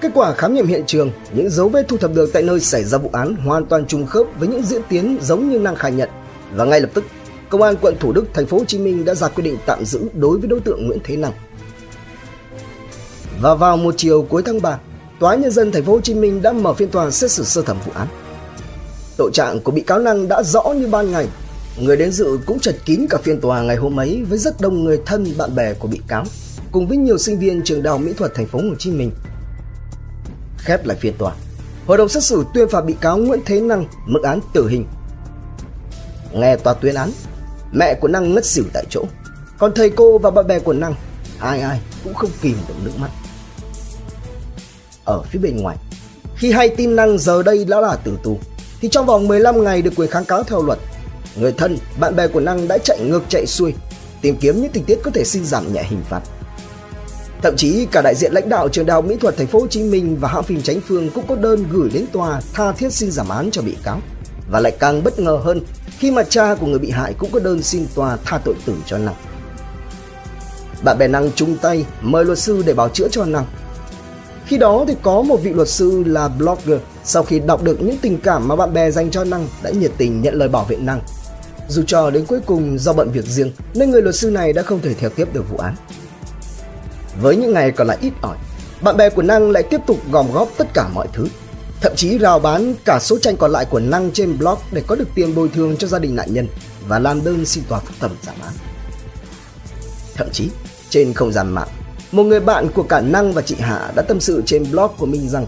Kết 0.00 0.10
quả 0.14 0.34
khám 0.34 0.54
nghiệm 0.54 0.66
hiện 0.66 0.84
trường, 0.86 1.10
những 1.32 1.50
dấu 1.50 1.68
vết 1.68 1.88
thu 1.88 1.96
thập 1.96 2.14
được 2.14 2.30
tại 2.32 2.42
nơi 2.42 2.60
xảy 2.60 2.84
ra 2.84 2.98
vụ 2.98 3.10
án 3.12 3.34
hoàn 3.34 3.66
toàn 3.66 3.86
trùng 3.86 4.06
khớp 4.06 4.26
với 4.38 4.48
những 4.48 4.62
diễn 4.62 4.82
tiến 4.88 5.18
giống 5.22 5.48
như 5.48 5.58
Năng 5.58 5.76
khai 5.76 5.92
nhận 5.92 6.08
và 6.54 6.64
ngay 6.64 6.80
lập 6.80 6.90
tức, 6.94 7.04
công 7.48 7.62
an 7.62 7.74
quận 7.80 7.94
Thủ 8.00 8.12
Đức, 8.12 8.24
thành 8.34 8.46
phố 8.46 8.58
Hồ 8.58 8.64
Chí 8.64 8.78
Minh 8.78 9.04
đã 9.04 9.14
ra 9.14 9.28
quyết 9.28 9.44
định 9.44 9.56
tạm 9.66 9.84
giữ 9.84 10.00
đối 10.14 10.38
với 10.38 10.48
đối 10.48 10.60
tượng 10.60 10.86
Nguyễn 10.86 10.98
Thế 11.04 11.16
Năng. 11.16 11.32
Và 13.40 13.54
vào 13.54 13.76
một 13.76 13.94
chiều 13.96 14.22
cuối 14.22 14.42
tháng 14.42 14.62
3, 14.62 14.78
Tòa 15.20 15.34
nhân 15.34 15.50
dân 15.50 15.72
thành 15.72 15.84
phố 15.84 15.92
Hồ 15.92 16.00
Chí 16.00 16.14
Minh 16.14 16.42
đã 16.42 16.52
mở 16.52 16.74
phiên 16.74 16.88
tòa 16.88 17.10
xét 17.10 17.30
xử 17.30 17.44
sơ 17.44 17.62
thẩm 17.62 17.76
vụ 17.86 17.92
án. 17.94 18.08
Tội 19.16 19.30
trạng 19.32 19.60
của 19.60 19.72
bị 19.72 19.80
cáo 19.80 19.98
Năng 19.98 20.28
đã 20.28 20.42
rõ 20.42 20.62
như 20.62 20.86
ban 20.86 21.12
ngày. 21.12 21.26
Người 21.80 21.96
đến 21.96 22.12
dự 22.12 22.38
cũng 22.46 22.60
chật 22.60 22.74
kín 22.84 23.06
cả 23.10 23.18
phiên 23.22 23.40
tòa 23.40 23.62
ngày 23.62 23.76
hôm 23.76 24.00
ấy 24.00 24.22
với 24.28 24.38
rất 24.38 24.60
đông 24.60 24.84
người 24.84 25.00
thân 25.06 25.26
bạn 25.38 25.54
bè 25.54 25.74
của 25.74 25.88
bị 25.88 26.00
cáo, 26.08 26.24
cùng 26.72 26.88
với 26.88 26.96
nhiều 26.96 27.18
sinh 27.18 27.38
viên 27.38 27.62
trường 27.62 27.82
đại 27.82 27.90
học 27.90 28.00
mỹ 28.00 28.12
thuật 28.12 28.34
thành 28.34 28.46
phố 28.46 28.58
Hồ 28.58 28.74
Chí 28.78 28.90
Minh. 28.90 29.10
Khép 30.68 30.86
lại 30.86 30.96
phiên 31.00 31.14
tòa, 31.18 31.34
hội 31.86 31.98
đồng 31.98 32.08
xét 32.08 32.24
xử 32.24 32.44
tuyên 32.54 32.68
phạt 32.68 32.80
bị 32.80 32.94
cáo 33.00 33.18
Nguyễn 33.18 33.40
Thế 33.46 33.60
Năng 33.60 33.84
mức 34.06 34.22
án 34.22 34.40
tử 34.52 34.68
hình. 34.68 34.86
Nghe 36.32 36.56
tòa 36.56 36.74
tuyên 36.74 36.94
án, 36.94 37.12
mẹ 37.72 37.94
của 37.94 38.08
Năng 38.08 38.34
ngất 38.34 38.46
xỉu 38.46 38.64
tại 38.72 38.84
chỗ, 38.90 39.04
còn 39.58 39.72
thầy 39.74 39.90
cô 39.90 40.18
và 40.18 40.30
bạn 40.30 40.46
bè 40.46 40.58
của 40.58 40.72
Năng 40.72 40.94
ai 41.40 41.60
ai 41.60 41.80
cũng 42.04 42.14
không 42.14 42.30
kìm 42.42 42.56
được 42.68 42.74
nước 42.84 42.90
mắt. 42.98 43.10
Ở 45.04 45.22
phía 45.22 45.38
bên 45.38 45.56
ngoài, 45.56 45.76
khi 46.36 46.52
hay 46.52 46.68
tin 46.68 46.96
Năng 46.96 47.18
giờ 47.18 47.42
đây 47.42 47.64
đã 47.64 47.80
là 47.80 47.96
tử 47.96 48.18
tù, 48.22 48.38
thì 48.80 48.88
trong 48.88 49.06
vòng 49.06 49.28
15 49.28 49.64
ngày 49.64 49.82
được 49.82 49.92
quyền 49.96 50.10
kháng 50.10 50.24
cáo 50.24 50.42
theo 50.42 50.62
luật. 50.62 50.78
Người 51.36 51.52
thân, 51.52 51.78
bạn 52.00 52.16
bè 52.16 52.28
của 52.28 52.40
Năng 52.40 52.68
đã 52.68 52.78
chạy 52.78 53.00
ngược 53.00 53.22
chạy 53.28 53.46
xuôi, 53.46 53.74
tìm 54.20 54.36
kiếm 54.40 54.62
những 54.62 54.72
tình 54.72 54.84
tiết 54.84 54.98
có 55.02 55.10
thể 55.14 55.24
xin 55.24 55.44
giảm 55.44 55.72
nhẹ 55.72 55.82
hình 55.82 56.02
phạt. 56.08 56.20
Thậm 57.42 57.56
chí 57.56 57.86
cả 57.90 58.02
đại 58.02 58.14
diện 58.14 58.32
lãnh 58.32 58.48
đạo 58.48 58.68
trường 58.68 58.86
đại 58.86 58.94
học 58.94 59.04
mỹ 59.04 59.16
thuật 59.20 59.36
thành 59.36 59.46
phố 59.46 59.60
Hồ 59.60 59.66
Chí 59.66 59.82
Minh 59.82 60.16
và 60.20 60.28
hãng 60.28 60.42
phim 60.42 60.62
Chánh 60.62 60.80
Phương 60.80 61.10
cũng 61.10 61.26
có 61.26 61.34
đơn 61.34 61.64
gửi 61.72 61.90
đến 61.92 62.04
tòa 62.12 62.40
tha 62.52 62.72
thiết 62.72 62.92
xin 62.92 63.10
giảm 63.10 63.28
án 63.28 63.50
cho 63.50 63.62
bị 63.62 63.76
cáo. 63.84 64.00
Và 64.50 64.60
lại 64.60 64.76
càng 64.80 65.04
bất 65.04 65.18
ngờ 65.18 65.40
hơn, 65.44 65.60
khi 65.98 66.10
mà 66.10 66.22
cha 66.22 66.54
của 66.54 66.66
người 66.66 66.78
bị 66.78 66.90
hại 66.90 67.14
cũng 67.18 67.30
có 67.30 67.40
đơn 67.40 67.62
xin 67.62 67.86
tòa 67.94 68.18
tha 68.24 68.38
tội 68.44 68.54
tử 68.66 68.74
cho 68.86 68.98
Năng. 68.98 69.14
Bạn 70.82 70.98
bè 70.98 71.08
Năng 71.08 71.32
chung 71.32 71.56
tay 71.56 71.84
mời 72.00 72.24
luật 72.24 72.38
sư 72.38 72.62
để 72.66 72.74
bảo 72.74 72.88
chữa 72.88 73.08
cho 73.08 73.24
Năng. 73.24 73.46
Khi 74.46 74.58
đó 74.58 74.84
thì 74.88 74.94
có 75.02 75.22
một 75.22 75.36
vị 75.42 75.50
luật 75.52 75.68
sư 75.68 76.04
là 76.06 76.28
blogger 76.28 76.80
sau 77.04 77.22
khi 77.22 77.38
đọc 77.38 77.62
được 77.62 77.82
những 77.82 77.98
tình 78.02 78.18
cảm 78.18 78.48
mà 78.48 78.56
bạn 78.56 78.72
bè 78.72 78.90
dành 78.90 79.10
cho 79.10 79.24
Năng 79.24 79.48
đã 79.62 79.70
nhiệt 79.70 79.90
tình 79.98 80.22
nhận 80.22 80.34
lời 80.34 80.48
bảo 80.48 80.64
vệ 80.64 80.76
Năng. 80.76 81.00
Dù 81.68 81.82
cho 81.86 82.10
đến 82.10 82.24
cuối 82.26 82.40
cùng 82.46 82.78
do 82.78 82.92
bận 82.92 83.10
việc 83.10 83.24
riêng, 83.24 83.52
nên 83.74 83.90
người 83.90 84.02
luật 84.02 84.14
sư 84.14 84.30
này 84.30 84.52
đã 84.52 84.62
không 84.62 84.80
thể 84.80 84.94
theo 84.94 85.10
tiếp 85.10 85.28
được 85.32 85.50
vụ 85.50 85.58
án. 85.58 85.74
Với 87.20 87.36
những 87.36 87.52
ngày 87.52 87.70
còn 87.70 87.86
lại 87.86 87.98
ít 88.00 88.12
ỏi, 88.20 88.36
bạn 88.82 88.96
bè 88.96 89.10
của 89.10 89.22
Năng 89.22 89.50
lại 89.50 89.62
tiếp 89.62 89.80
tục 89.86 89.98
gom 90.10 90.32
góp 90.32 90.48
tất 90.56 90.68
cả 90.74 90.88
mọi 90.94 91.08
thứ. 91.12 91.26
Thậm 91.80 91.92
chí 91.96 92.18
rào 92.18 92.38
bán 92.38 92.74
cả 92.84 92.98
số 93.00 93.18
tranh 93.18 93.36
còn 93.36 93.52
lại 93.52 93.64
của 93.64 93.80
Năng 93.80 94.10
trên 94.10 94.38
blog 94.38 94.58
để 94.72 94.82
có 94.86 94.94
được 94.94 95.08
tiền 95.14 95.34
bồi 95.34 95.48
thường 95.48 95.76
cho 95.76 95.86
gia 95.86 95.98
đình 95.98 96.16
nạn 96.16 96.34
nhân 96.34 96.48
và 96.88 96.98
làm 96.98 97.24
đơn 97.24 97.46
xin 97.46 97.64
tòa 97.68 97.80
phúc 97.80 97.96
thẩm 98.00 98.10
giảm 98.22 98.34
án. 98.42 98.52
Thậm 100.14 100.28
chí, 100.32 100.48
trên 100.90 101.12
không 101.12 101.32
gian 101.32 101.50
mạng, 101.50 101.68
một 102.12 102.22
người 102.22 102.40
bạn 102.40 102.68
của 102.74 102.82
cả 102.82 103.00
Năng 103.00 103.32
và 103.32 103.42
chị 103.42 103.54
Hạ 103.58 103.92
đã 103.94 104.02
tâm 104.02 104.20
sự 104.20 104.42
trên 104.46 104.70
blog 104.70 104.90
của 104.98 105.06
mình 105.06 105.28
rằng 105.28 105.46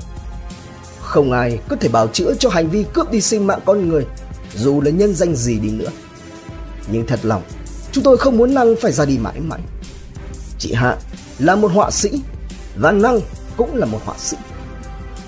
không 1.00 1.32
ai 1.32 1.58
có 1.68 1.76
thể 1.76 1.88
bào 1.88 2.08
chữa 2.08 2.34
cho 2.38 2.50
hành 2.50 2.70
vi 2.70 2.84
cướp 2.92 3.10
đi 3.10 3.20
sinh 3.20 3.46
mạng 3.46 3.60
con 3.64 3.88
người 3.88 4.06
dù 4.54 4.80
là 4.80 4.90
nhân 4.90 5.14
danh 5.14 5.34
gì 5.34 5.58
đi 5.58 5.70
nữa. 5.70 5.90
Nhưng 6.92 7.06
thật 7.06 7.20
lòng, 7.22 7.42
chúng 7.92 8.04
tôi 8.04 8.16
không 8.16 8.36
muốn 8.36 8.54
Năng 8.54 8.74
phải 8.80 8.92
ra 8.92 9.04
đi 9.04 9.18
mãi 9.18 9.40
mãi. 9.40 9.60
Chị 10.58 10.72
Hạ 10.72 10.96
là 11.40 11.56
một 11.56 11.72
họa 11.72 11.90
sĩ 11.90 12.22
và 12.76 12.92
Năng 12.92 13.20
cũng 13.56 13.76
là 13.76 13.86
một 13.86 13.98
họa 14.04 14.14
sĩ. 14.18 14.36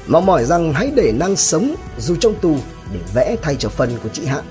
Mong 0.06 0.26
mỏi 0.26 0.44
rằng 0.44 0.72
hãy 0.72 0.92
để 0.94 1.12
Năng 1.12 1.36
sống 1.36 1.74
dù 1.98 2.16
trong 2.16 2.34
tù 2.40 2.56
để 2.92 2.98
vẽ 3.14 3.36
thay 3.42 3.56
cho 3.56 3.68
phần 3.68 3.98
của 4.02 4.08
chị 4.12 4.26
Hạ, 4.26 4.42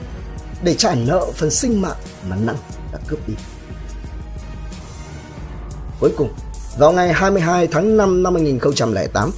để 0.63 0.73
trả 0.73 0.95
nợ 0.95 1.25
phần 1.35 1.49
sinh 1.49 1.81
mạng 1.81 1.97
mà 2.29 2.35
Năng 2.35 2.57
đã 2.93 2.99
cướp 3.07 3.27
đi. 3.27 3.33
Cuối 5.99 6.11
cùng, 6.17 6.29
vào 6.77 6.91
ngày 6.91 7.13
22 7.13 7.67
tháng 7.67 7.97
5 7.97 8.23
năm 8.23 8.35
2008, 8.35 9.31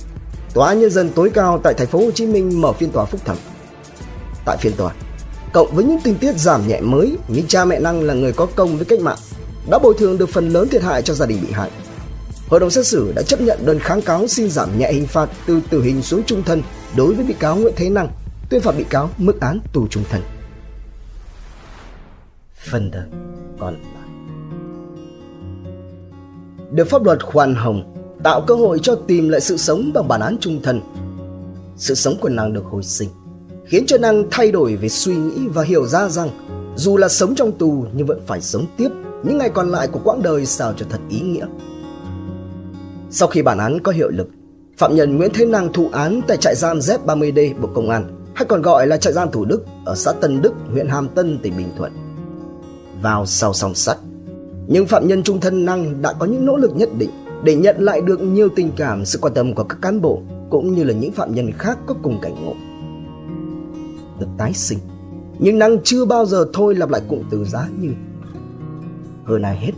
Tòa 0.53 0.73
nhân 0.73 0.89
dân 0.89 1.09
tối 1.09 1.31
cao 1.33 1.59
tại 1.63 1.73
thành 1.73 1.87
phố 1.87 1.99
Hồ 1.99 2.11
Chí 2.11 2.25
Minh 2.25 2.61
mở 2.61 2.73
phiên 2.73 2.91
tòa 2.91 3.05
phúc 3.05 3.21
thẩm. 3.25 3.37
Tại 4.45 4.57
phiên 4.57 4.73
tòa, 4.77 4.93
cộng 5.53 5.75
với 5.75 5.85
những 5.85 5.99
tình 6.03 6.15
tiết 6.15 6.37
giảm 6.37 6.67
nhẹ 6.67 6.81
mới 6.81 7.17
như 7.27 7.41
cha 7.47 7.65
mẹ 7.65 7.79
Năng 7.79 8.01
là 8.01 8.13
người 8.13 8.33
có 8.33 8.47
công 8.55 8.77
với 8.77 8.85
cách 8.85 8.99
mạng, 8.99 9.17
đã 9.69 9.79
bồi 9.79 9.93
thường 9.97 10.17
được 10.17 10.29
phần 10.29 10.49
lớn 10.49 10.67
thiệt 10.69 10.81
hại 10.81 11.01
cho 11.01 11.13
gia 11.13 11.25
đình 11.25 11.41
bị 11.41 11.51
hại. 11.51 11.69
Hội 12.53 12.59
đồng 12.59 12.69
xét 12.69 12.87
xử 12.87 13.11
đã 13.15 13.21
chấp 13.21 13.41
nhận 13.41 13.65
đơn 13.65 13.79
kháng 13.79 14.01
cáo 14.01 14.27
xin 14.27 14.49
giảm 14.49 14.79
nhẹ 14.79 14.93
hình 14.93 15.07
phạt 15.07 15.29
từ 15.47 15.61
tử 15.69 15.81
hình 15.81 16.01
xuống 16.01 16.23
trung 16.23 16.43
thân 16.43 16.61
đối 16.97 17.13
với 17.13 17.25
bị 17.25 17.33
cáo 17.39 17.55
Nguyễn 17.55 17.73
Thế 17.77 17.89
Năng, 17.89 18.09
tuyên 18.49 18.61
phạt 18.61 18.71
bị 18.77 18.83
cáo 18.89 19.09
mức 19.17 19.41
án 19.41 19.59
tù 19.73 19.87
trung 19.87 20.03
thân. 20.09 20.21
Phần 22.69 22.91
đời 22.91 23.03
còn 23.59 23.73
lại 23.73 24.07
Được 26.71 26.89
pháp 26.89 27.03
luật 27.03 27.23
khoan 27.23 27.55
hồng, 27.55 27.95
tạo 28.23 28.41
cơ 28.47 28.55
hội 28.55 28.79
cho 28.83 28.95
tìm 28.95 29.29
lại 29.29 29.41
sự 29.41 29.57
sống 29.57 29.91
bằng 29.93 30.07
bản 30.07 30.21
án 30.21 30.37
trung 30.41 30.61
thân. 30.63 30.81
Sự 31.77 31.95
sống 31.95 32.17
của 32.21 32.29
nàng 32.29 32.53
được 32.53 32.65
hồi 32.65 32.83
sinh, 32.83 33.09
khiến 33.65 33.85
cho 33.87 33.97
nàng 33.97 34.23
thay 34.31 34.51
đổi 34.51 34.75
về 34.75 34.89
suy 34.89 35.15
nghĩ 35.15 35.47
và 35.47 35.63
hiểu 35.63 35.85
ra 35.85 36.09
rằng 36.09 36.29
dù 36.75 36.97
là 36.97 37.07
sống 37.07 37.35
trong 37.35 37.51
tù 37.51 37.85
nhưng 37.93 38.07
vẫn 38.07 38.21
phải 38.27 38.41
sống 38.41 38.65
tiếp 38.77 38.89
những 39.23 39.37
ngày 39.37 39.49
còn 39.49 39.69
lại 39.69 39.87
của 39.87 39.99
quãng 40.03 40.21
đời 40.21 40.45
sao 40.45 40.73
cho 40.77 40.85
thật 40.89 40.99
ý 41.09 41.19
nghĩa. 41.19 41.45
Sau 43.15 43.27
khi 43.27 43.41
bản 43.41 43.57
án 43.57 43.79
có 43.79 43.91
hiệu 43.91 44.09
lực, 44.09 44.29
phạm 44.77 44.95
nhân 44.95 45.17
Nguyễn 45.17 45.31
Thế 45.33 45.45
Năng 45.45 45.73
thụ 45.73 45.89
án 45.91 46.21
tại 46.27 46.37
trại 46.37 46.55
giam 46.55 46.79
Z30D 46.79 47.61
Bộ 47.61 47.69
Công 47.73 47.89
an, 47.89 48.23
hay 48.35 48.45
còn 48.45 48.61
gọi 48.61 48.87
là 48.87 48.97
trại 48.97 49.13
giam 49.13 49.31
Thủ 49.31 49.45
Đức 49.45 49.65
ở 49.85 49.95
xã 49.95 50.11
Tân 50.11 50.41
Đức, 50.41 50.53
huyện 50.71 50.87
Hàm 50.87 51.07
Tân, 51.07 51.39
tỉnh 51.43 51.57
Bình 51.57 51.69
Thuận. 51.77 51.91
Vào 53.01 53.25
sau 53.25 53.53
song 53.53 53.75
sắt, 53.75 53.97
nhưng 54.67 54.85
phạm 54.85 55.07
nhân 55.07 55.23
trung 55.23 55.39
thân 55.39 55.65
Năng 55.65 56.01
đã 56.01 56.13
có 56.13 56.25
những 56.25 56.45
nỗ 56.45 56.57
lực 56.57 56.75
nhất 56.75 56.89
định 56.97 57.09
để 57.43 57.55
nhận 57.55 57.75
lại 57.79 58.01
được 58.01 58.21
nhiều 58.21 58.49
tình 58.55 58.71
cảm 58.75 59.05
sự 59.05 59.19
quan 59.21 59.33
tâm 59.33 59.53
của 59.53 59.63
các 59.63 59.77
cán 59.81 60.01
bộ 60.01 60.21
cũng 60.49 60.75
như 60.75 60.83
là 60.83 60.93
những 60.93 61.11
phạm 61.11 61.35
nhân 61.35 61.51
khác 61.51 61.77
có 61.85 61.95
cùng 62.03 62.19
cảnh 62.21 62.45
ngộ. 62.45 62.53
Được 64.19 64.27
tái 64.37 64.53
sinh, 64.53 64.79
nhưng 65.39 65.59
Năng 65.59 65.77
chưa 65.83 66.05
bao 66.05 66.25
giờ 66.25 66.45
thôi 66.53 66.75
lặp 66.75 66.89
lại 66.89 67.01
cụm 67.07 67.19
từ 67.31 67.45
giá 67.45 67.67
như. 67.79 67.91
Hơn 69.25 69.41
ai 69.41 69.57
hết, 69.57 69.71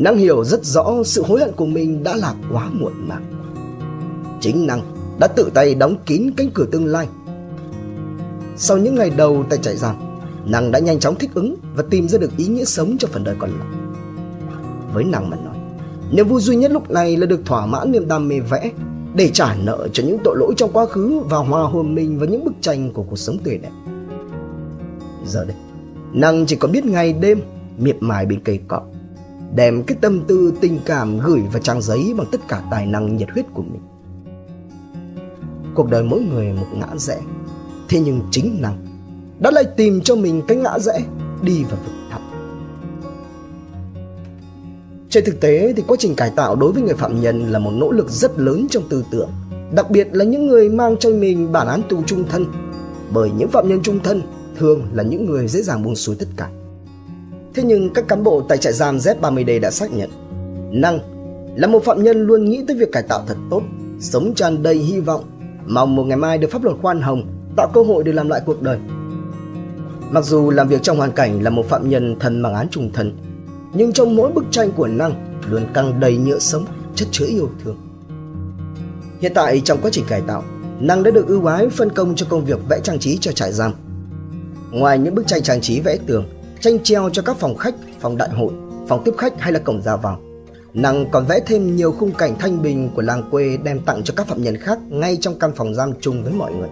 Năng 0.00 0.16
hiểu 0.16 0.44
rất 0.44 0.64
rõ 0.64 1.02
sự 1.04 1.22
hối 1.22 1.40
hận 1.40 1.52
của 1.52 1.66
mình 1.66 2.02
đã 2.02 2.16
là 2.16 2.34
quá 2.52 2.70
muộn 2.72 2.92
màng. 3.08 3.24
Chính 4.40 4.66
Năng 4.66 4.80
đã 5.18 5.26
tự 5.26 5.50
tay 5.54 5.74
đóng 5.74 5.96
kín 6.06 6.30
cánh 6.36 6.50
cửa 6.54 6.66
tương 6.72 6.86
lai. 6.86 7.08
Sau 8.56 8.78
những 8.78 8.94
ngày 8.94 9.10
đầu 9.10 9.44
tại 9.50 9.58
trại 9.62 9.76
giam, 9.76 9.96
Năng 10.44 10.70
đã 10.70 10.78
nhanh 10.78 10.98
chóng 10.98 11.14
thích 11.14 11.30
ứng 11.34 11.56
và 11.74 11.84
tìm 11.90 12.08
ra 12.08 12.18
được 12.18 12.36
ý 12.36 12.46
nghĩa 12.46 12.64
sống 12.64 12.96
cho 12.98 13.08
phần 13.12 13.24
đời 13.24 13.36
còn 13.38 13.50
lại. 13.50 13.68
Với 14.94 15.04
Năng 15.04 15.30
mà 15.30 15.36
nói, 15.36 15.56
niềm 16.12 16.28
vui 16.28 16.40
duy 16.40 16.56
nhất 16.56 16.70
lúc 16.70 16.90
này 16.90 17.16
là 17.16 17.26
được 17.26 17.40
thỏa 17.44 17.66
mãn 17.66 17.92
niềm 17.92 18.08
đam 18.08 18.28
mê 18.28 18.40
vẽ 18.40 18.70
để 19.14 19.30
trả 19.32 19.54
nợ 19.54 19.88
cho 19.92 20.02
những 20.02 20.18
tội 20.24 20.36
lỗi 20.38 20.54
trong 20.56 20.72
quá 20.72 20.86
khứ 20.86 21.20
và 21.30 21.38
hòa 21.38 21.62
hồn 21.62 21.94
mình 21.94 22.18
với 22.18 22.28
những 22.28 22.44
bức 22.44 22.54
tranh 22.60 22.92
của 22.92 23.02
cuộc 23.02 23.18
sống 23.18 23.38
tươi 23.38 23.58
đẹp. 23.58 23.72
Giờ 25.26 25.44
đây, 25.44 25.56
Năng 26.12 26.46
chỉ 26.46 26.56
còn 26.56 26.72
biết 26.72 26.84
ngày 26.84 27.12
đêm 27.12 27.40
miệt 27.78 27.96
mài 28.00 28.26
bên 28.26 28.40
cây 28.44 28.60
cọ 28.68 28.82
đem 29.54 29.82
cái 29.82 29.98
tâm 30.00 30.24
tư 30.26 30.52
tình 30.60 30.78
cảm 30.84 31.18
gửi 31.18 31.42
vào 31.52 31.62
trang 31.62 31.82
giấy 31.82 32.14
bằng 32.16 32.26
tất 32.32 32.40
cả 32.48 32.62
tài 32.70 32.86
năng 32.86 33.16
nhiệt 33.16 33.30
huyết 33.30 33.44
của 33.54 33.62
mình. 33.62 33.82
Cuộc 35.74 35.90
đời 35.90 36.02
mỗi 36.02 36.20
người 36.20 36.52
một 36.52 36.66
ngã 36.74 36.86
rẽ, 36.96 37.20
thế 37.88 38.00
nhưng 38.00 38.20
chính 38.30 38.58
năng 38.60 38.86
đã 39.38 39.50
lại 39.50 39.64
tìm 39.76 40.00
cho 40.00 40.16
mình 40.16 40.42
cái 40.48 40.56
ngã 40.56 40.78
rẽ 40.78 41.00
đi 41.42 41.64
vào 41.64 41.78
vực 41.84 41.94
thẳm. 42.10 42.20
Trên 45.10 45.24
thực 45.24 45.40
tế 45.40 45.72
thì 45.76 45.82
quá 45.86 45.96
trình 46.00 46.14
cải 46.14 46.30
tạo 46.36 46.56
đối 46.56 46.72
với 46.72 46.82
người 46.82 46.94
phạm 46.94 47.20
nhân 47.20 47.52
là 47.52 47.58
một 47.58 47.70
nỗ 47.70 47.92
lực 47.92 48.10
rất 48.10 48.38
lớn 48.38 48.66
trong 48.70 48.82
tư 48.88 49.04
tưởng, 49.10 49.30
đặc 49.74 49.90
biệt 49.90 50.08
là 50.12 50.24
những 50.24 50.46
người 50.46 50.68
mang 50.68 50.96
cho 51.00 51.10
mình 51.10 51.52
bản 51.52 51.66
án 51.66 51.82
tù 51.88 52.02
trung 52.02 52.24
thân, 52.30 52.46
bởi 53.12 53.30
những 53.38 53.50
phạm 53.50 53.68
nhân 53.68 53.82
trung 53.82 53.98
thân 54.04 54.22
thường 54.58 54.82
là 54.92 55.02
những 55.02 55.26
người 55.26 55.48
dễ 55.48 55.62
dàng 55.62 55.82
buông 55.82 55.96
xuôi 55.96 56.16
tất 56.18 56.26
cả. 56.36 56.50
Thế 57.54 57.62
nhưng 57.62 57.92
các 57.92 58.08
cán 58.08 58.22
bộ 58.22 58.42
tại 58.48 58.58
trại 58.58 58.72
giam 58.72 58.96
Z30D 58.96 59.60
đã 59.60 59.70
xác 59.70 59.92
nhận 59.92 60.10
Năng 60.72 60.98
là 61.56 61.66
một 61.66 61.84
phạm 61.84 62.02
nhân 62.02 62.26
luôn 62.26 62.44
nghĩ 62.44 62.64
tới 62.68 62.76
việc 62.76 62.92
cải 62.92 63.02
tạo 63.02 63.24
thật 63.26 63.36
tốt, 63.50 63.62
sống 64.00 64.34
tràn 64.34 64.62
đầy 64.62 64.74
hy 64.74 65.00
vọng, 65.00 65.24
mong 65.66 65.96
một 65.96 66.04
ngày 66.04 66.16
mai 66.16 66.38
được 66.38 66.50
pháp 66.50 66.64
luật 66.64 66.76
khoan 66.82 67.00
hồng, 67.00 67.22
tạo 67.56 67.70
cơ 67.74 67.82
hội 67.82 68.04
để 68.04 68.12
làm 68.12 68.28
lại 68.28 68.40
cuộc 68.46 68.62
đời. 68.62 68.78
Mặc 70.10 70.24
dù 70.24 70.50
làm 70.50 70.68
việc 70.68 70.82
trong 70.82 70.96
hoàn 70.96 71.12
cảnh 71.12 71.42
là 71.42 71.50
một 71.50 71.68
phạm 71.68 71.88
nhân 71.88 72.18
thần 72.18 72.42
bằng 72.42 72.54
án 72.54 72.68
trùng 72.68 72.90
thân, 72.92 73.16
nhưng 73.74 73.92
trong 73.92 74.16
mỗi 74.16 74.32
bức 74.32 74.44
tranh 74.50 74.72
của 74.72 74.86
Năng 74.86 75.40
luôn 75.50 75.66
căng 75.74 76.00
đầy 76.00 76.16
nhựa 76.16 76.38
sống, 76.38 76.64
chất 76.94 77.08
chứa 77.10 77.26
yêu 77.26 77.48
thương. 77.64 77.76
Hiện 79.20 79.32
tại 79.34 79.62
trong 79.64 79.78
quá 79.82 79.90
trình 79.92 80.04
cải 80.08 80.20
tạo, 80.20 80.44
Năng 80.80 81.02
đã 81.02 81.10
được 81.10 81.26
ưu 81.26 81.46
ái 81.46 81.68
phân 81.68 81.90
công 81.90 82.14
cho 82.16 82.26
công 82.28 82.44
việc 82.44 82.58
vẽ 82.68 82.80
trang 82.82 82.98
trí 82.98 83.18
cho 83.18 83.32
trại 83.32 83.52
giam. 83.52 83.72
Ngoài 84.70 84.98
những 84.98 85.14
bức 85.14 85.26
tranh 85.26 85.42
trang 85.42 85.60
trí 85.60 85.80
vẽ 85.80 85.98
tường, 86.06 86.24
tranh 86.60 86.78
treo 86.82 87.10
cho 87.12 87.22
các 87.22 87.36
phòng 87.36 87.56
khách, 87.56 87.74
phòng 88.00 88.16
đại 88.16 88.28
hội, 88.28 88.52
phòng 88.88 89.02
tiếp 89.04 89.12
khách 89.18 89.40
hay 89.40 89.52
là 89.52 89.58
cổng 89.58 89.82
ra 89.82 89.96
vào. 89.96 90.18
Năng 90.74 91.10
còn 91.10 91.26
vẽ 91.26 91.40
thêm 91.46 91.76
nhiều 91.76 91.92
khung 91.92 92.12
cảnh 92.12 92.34
thanh 92.38 92.62
bình 92.62 92.90
của 92.94 93.02
làng 93.02 93.30
quê 93.30 93.56
đem 93.62 93.80
tặng 93.80 94.02
cho 94.04 94.14
các 94.16 94.26
phạm 94.26 94.42
nhân 94.42 94.56
khác 94.56 94.78
ngay 94.88 95.18
trong 95.20 95.38
căn 95.38 95.52
phòng 95.56 95.74
giam 95.74 95.92
chung 96.00 96.24
với 96.24 96.32
mọi 96.32 96.52
người. 96.52 96.68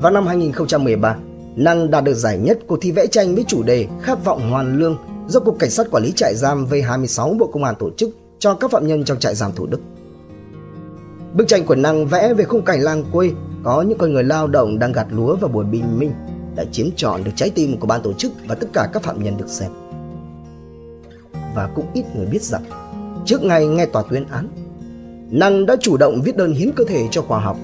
Vào 0.00 0.12
năm 0.12 0.26
2013, 0.26 1.16
Năng 1.56 1.90
đạt 1.90 2.04
được 2.04 2.14
giải 2.14 2.38
nhất 2.38 2.58
cuộc 2.66 2.78
thi 2.80 2.92
vẽ 2.92 3.06
tranh 3.06 3.34
với 3.34 3.44
chủ 3.48 3.62
đề 3.62 3.86
Khát 4.02 4.24
vọng 4.24 4.50
hoàn 4.50 4.78
lương 4.78 4.96
do 5.28 5.40
Cục 5.40 5.58
Cảnh 5.58 5.70
sát 5.70 5.86
Quản 5.90 6.02
lý 6.02 6.12
trại 6.16 6.34
giam 6.34 6.66
V26 6.66 7.38
Bộ 7.38 7.46
Công 7.46 7.64
an 7.64 7.74
tổ 7.78 7.90
chức 7.96 8.10
cho 8.38 8.54
các 8.54 8.70
phạm 8.70 8.86
nhân 8.86 9.04
trong 9.04 9.18
trại 9.18 9.34
giam 9.34 9.52
Thủ 9.52 9.66
Đức. 9.66 9.80
Bức 11.34 11.48
tranh 11.48 11.66
của 11.66 11.74
Năng 11.74 12.06
vẽ 12.06 12.34
về 12.34 12.44
khung 12.44 12.62
cảnh 12.62 12.80
làng 12.80 13.04
quê 13.12 13.30
có 13.64 13.82
những 13.82 13.98
con 13.98 14.12
người 14.12 14.24
lao 14.24 14.46
động 14.46 14.78
đang 14.78 14.92
gặt 14.92 15.06
lúa 15.10 15.36
vào 15.36 15.50
buổi 15.50 15.64
bình 15.64 15.98
minh 15.98 16.12
đã 16.56 16.64
chiếm 16.72 16.86
trọn 16.96 17.24
được 17.24 17.30
trái 17.36 17.50
tim 17.50 17.76
của 17.80 17.86
ban 17.86 18.02
tổ 18.02 18.12
chức 18.12 18.32
và 18.46 18.54
tất 18.54 18.66
cả 18.72 18.88
các 18.92 19.02
phạm 19.02 19.24
nhân 19.24 19.36
được 19.36 19.48
xem. 19.48 19.70
Và 21.54 21.70
cũng 21.74 21.86
ít 21.94 22.04
người 22.16 22.26
biết 22.26 22.42
rằng, 22.42 22.64
trước 23.24 23.42
ngày 23.42 23.66
nghe 23.66 23.86
tòa 23.86 24.02
tuyên 24.10 24.24
án, 24.30 24.48
Năng 25.30 25.66
đã 25.66 25.76
chủ 25.80 25.96
động 25.96 26.22
viết 26.22 26.36
đơn 26.36 26.52
hiến 26.52 26.72
cơ 26.72 26.84
thể 26.84 27.08
cho 27.10 27.22
khoa 27.22 27.40
học. 27.40 27.56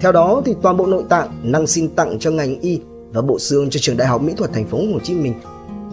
Theo 0.00 0.12
đó 0.12 0.42
thì 0.44 0.54
toàn 0.62 0.76
bộ 0.76 0.86
nội 0.86 1.04
tạng 1.08 1.40
Năng 1.42 1.66
xin 1.66 1.88
tặng 1.88 2.18
cho 2.18 2.30
ngành 2.30 2.60
y 2.60 2.80
và 3.12 3.22
bộ 3.22 3.38
xương 3.38 3.70
cho 3.70 3.80
trường 3.82 3.96
Đại 3.96 4.08
học 4.08 4.22
Mỹ 4.22 4.32
thuật 4.36 4.52
thành 4.52 4.66
phố 4.66 4.78
Hồ 4.78 5.00
Chí 5.02 5.14
Minh, 5.14 5.34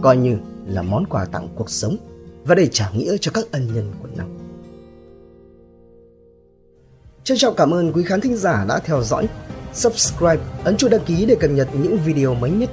coi 0.01 0.17
như 0.17 0.37
là 0.67 0.81
món 0.81 1.05
quà 1.05 1.25
tặng 1.25 1.47
cuộc 1.55 1.69
sống 1.69 1.95
và 2.43 2.55
để 2.55 2.67
trả 2.67 2.91
nghĩa 2.91 3.17
cho 3.21 3.31
các 3.31 3.45
ân 3.51 3.67
nhân 3.73 3.91
của 4.01 4.07
Năng. 4.17 4.37
Trân 7.23 7.37
trọng 7.37 7.55
cảm 7.55 7.73
ơn 7.73 7.93
quý 7.93 8.03
khán 8.03 8.21
thính 8.21 8.37
giả 8.37 8.65
đã 8.67 8.79
theo 8.79 9.03
dõi 9.03 9.27
subscribe, 9.73 10.37
ấn 10.63 10.77
chuông 10.77 10.89
đăng 10.89 11.05
ký 11.05 11.25
để 11.25 11.35
cập 11.35 11.51
nhật 11.51 11.67
những 11.73 11.97
video 11.97 12.33
mới 12.33 12.51
nhất. 12.51 12.69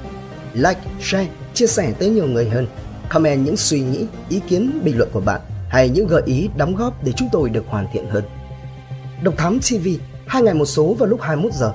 Like, 0.54 0.80
share, 1.00 1.28
chia 1.54 1.66
sẻ 1.66 1.92
tới 1.98 2.08
nhiều 2.08 2.26
người 2.26 2.48
hơn. 2.48 2.66
Comment 3.08 3.44
những 3.44 3.56
suy 3.56 3.80
nghĩ, 3.80 4.06
ý 4.28 4.40
kiến, 4.48 4.80
bình 4.84 4.98
luận 4.98 5.08
của 5.12 5.20
bạn 5.20 5.40
hay 5.68 5.88
những 5.88 6.06
gợi 6.06 6.22
ý 6.26 6.48
đóng 6.56 6.74
góp 6.74 7.04
để 7.04 7.12
chúng 7.16 7.28
tôi 7.32 7.50
được 7.50 7.64
hoàn 7.68 7.86
thiện 7.92 8.10
hơn. 8.10 8.24
Độc 9.22 9.34
Thám 9.36 9.58
TV, 9.60 9.88
hai 10.26 10.42
ngày 10.42 10.54
một 10.54 10.64
số 10.64 10.94
vào 10.94 11.08
lúc 11.08 11.20
21 11.20 11.52
giờ. 11.52 11.72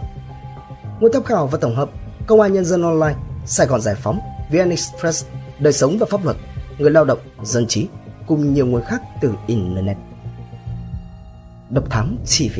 Nguồn 0.99 1.11
tham 1.13 1.23
khảo 1.23 1.47
và 1.47 1.57
tổng 1.57 1.75
hợp: 1.75 1.89
Công 2.27 2.41
an 2.41 2.53
Nhân 2.53 2.65
dân 2.65 2.83
Online, 2.83 3.15
Sài 3.45 3.67
Gòn 3.67 3.81
Giải 3.81 3.95
Phóng, 3.95 4.19
VN 4.51 4.69
Express, 4.69 5.25
Đời 5.59 5.73
sống 5.73 5.97
và 5.99 6.05
pháp 6.09 6.25
luật, 6.25 6.37
Người 6.77 6.91
lao 6.91 7.05
động, 7.05 7.19
Dân 7.43 7.67
trí 7.67 7.87
cùng 8.27 8.53
nhiều 8.53 8.65
nguồn 8.65 8.83
khác 8.83 9.01
từ 9.21 9.33
internet. 9.47 9.97
Độc 11.69 11.89
Thám 11.89 12.17
TV 12.25 12.59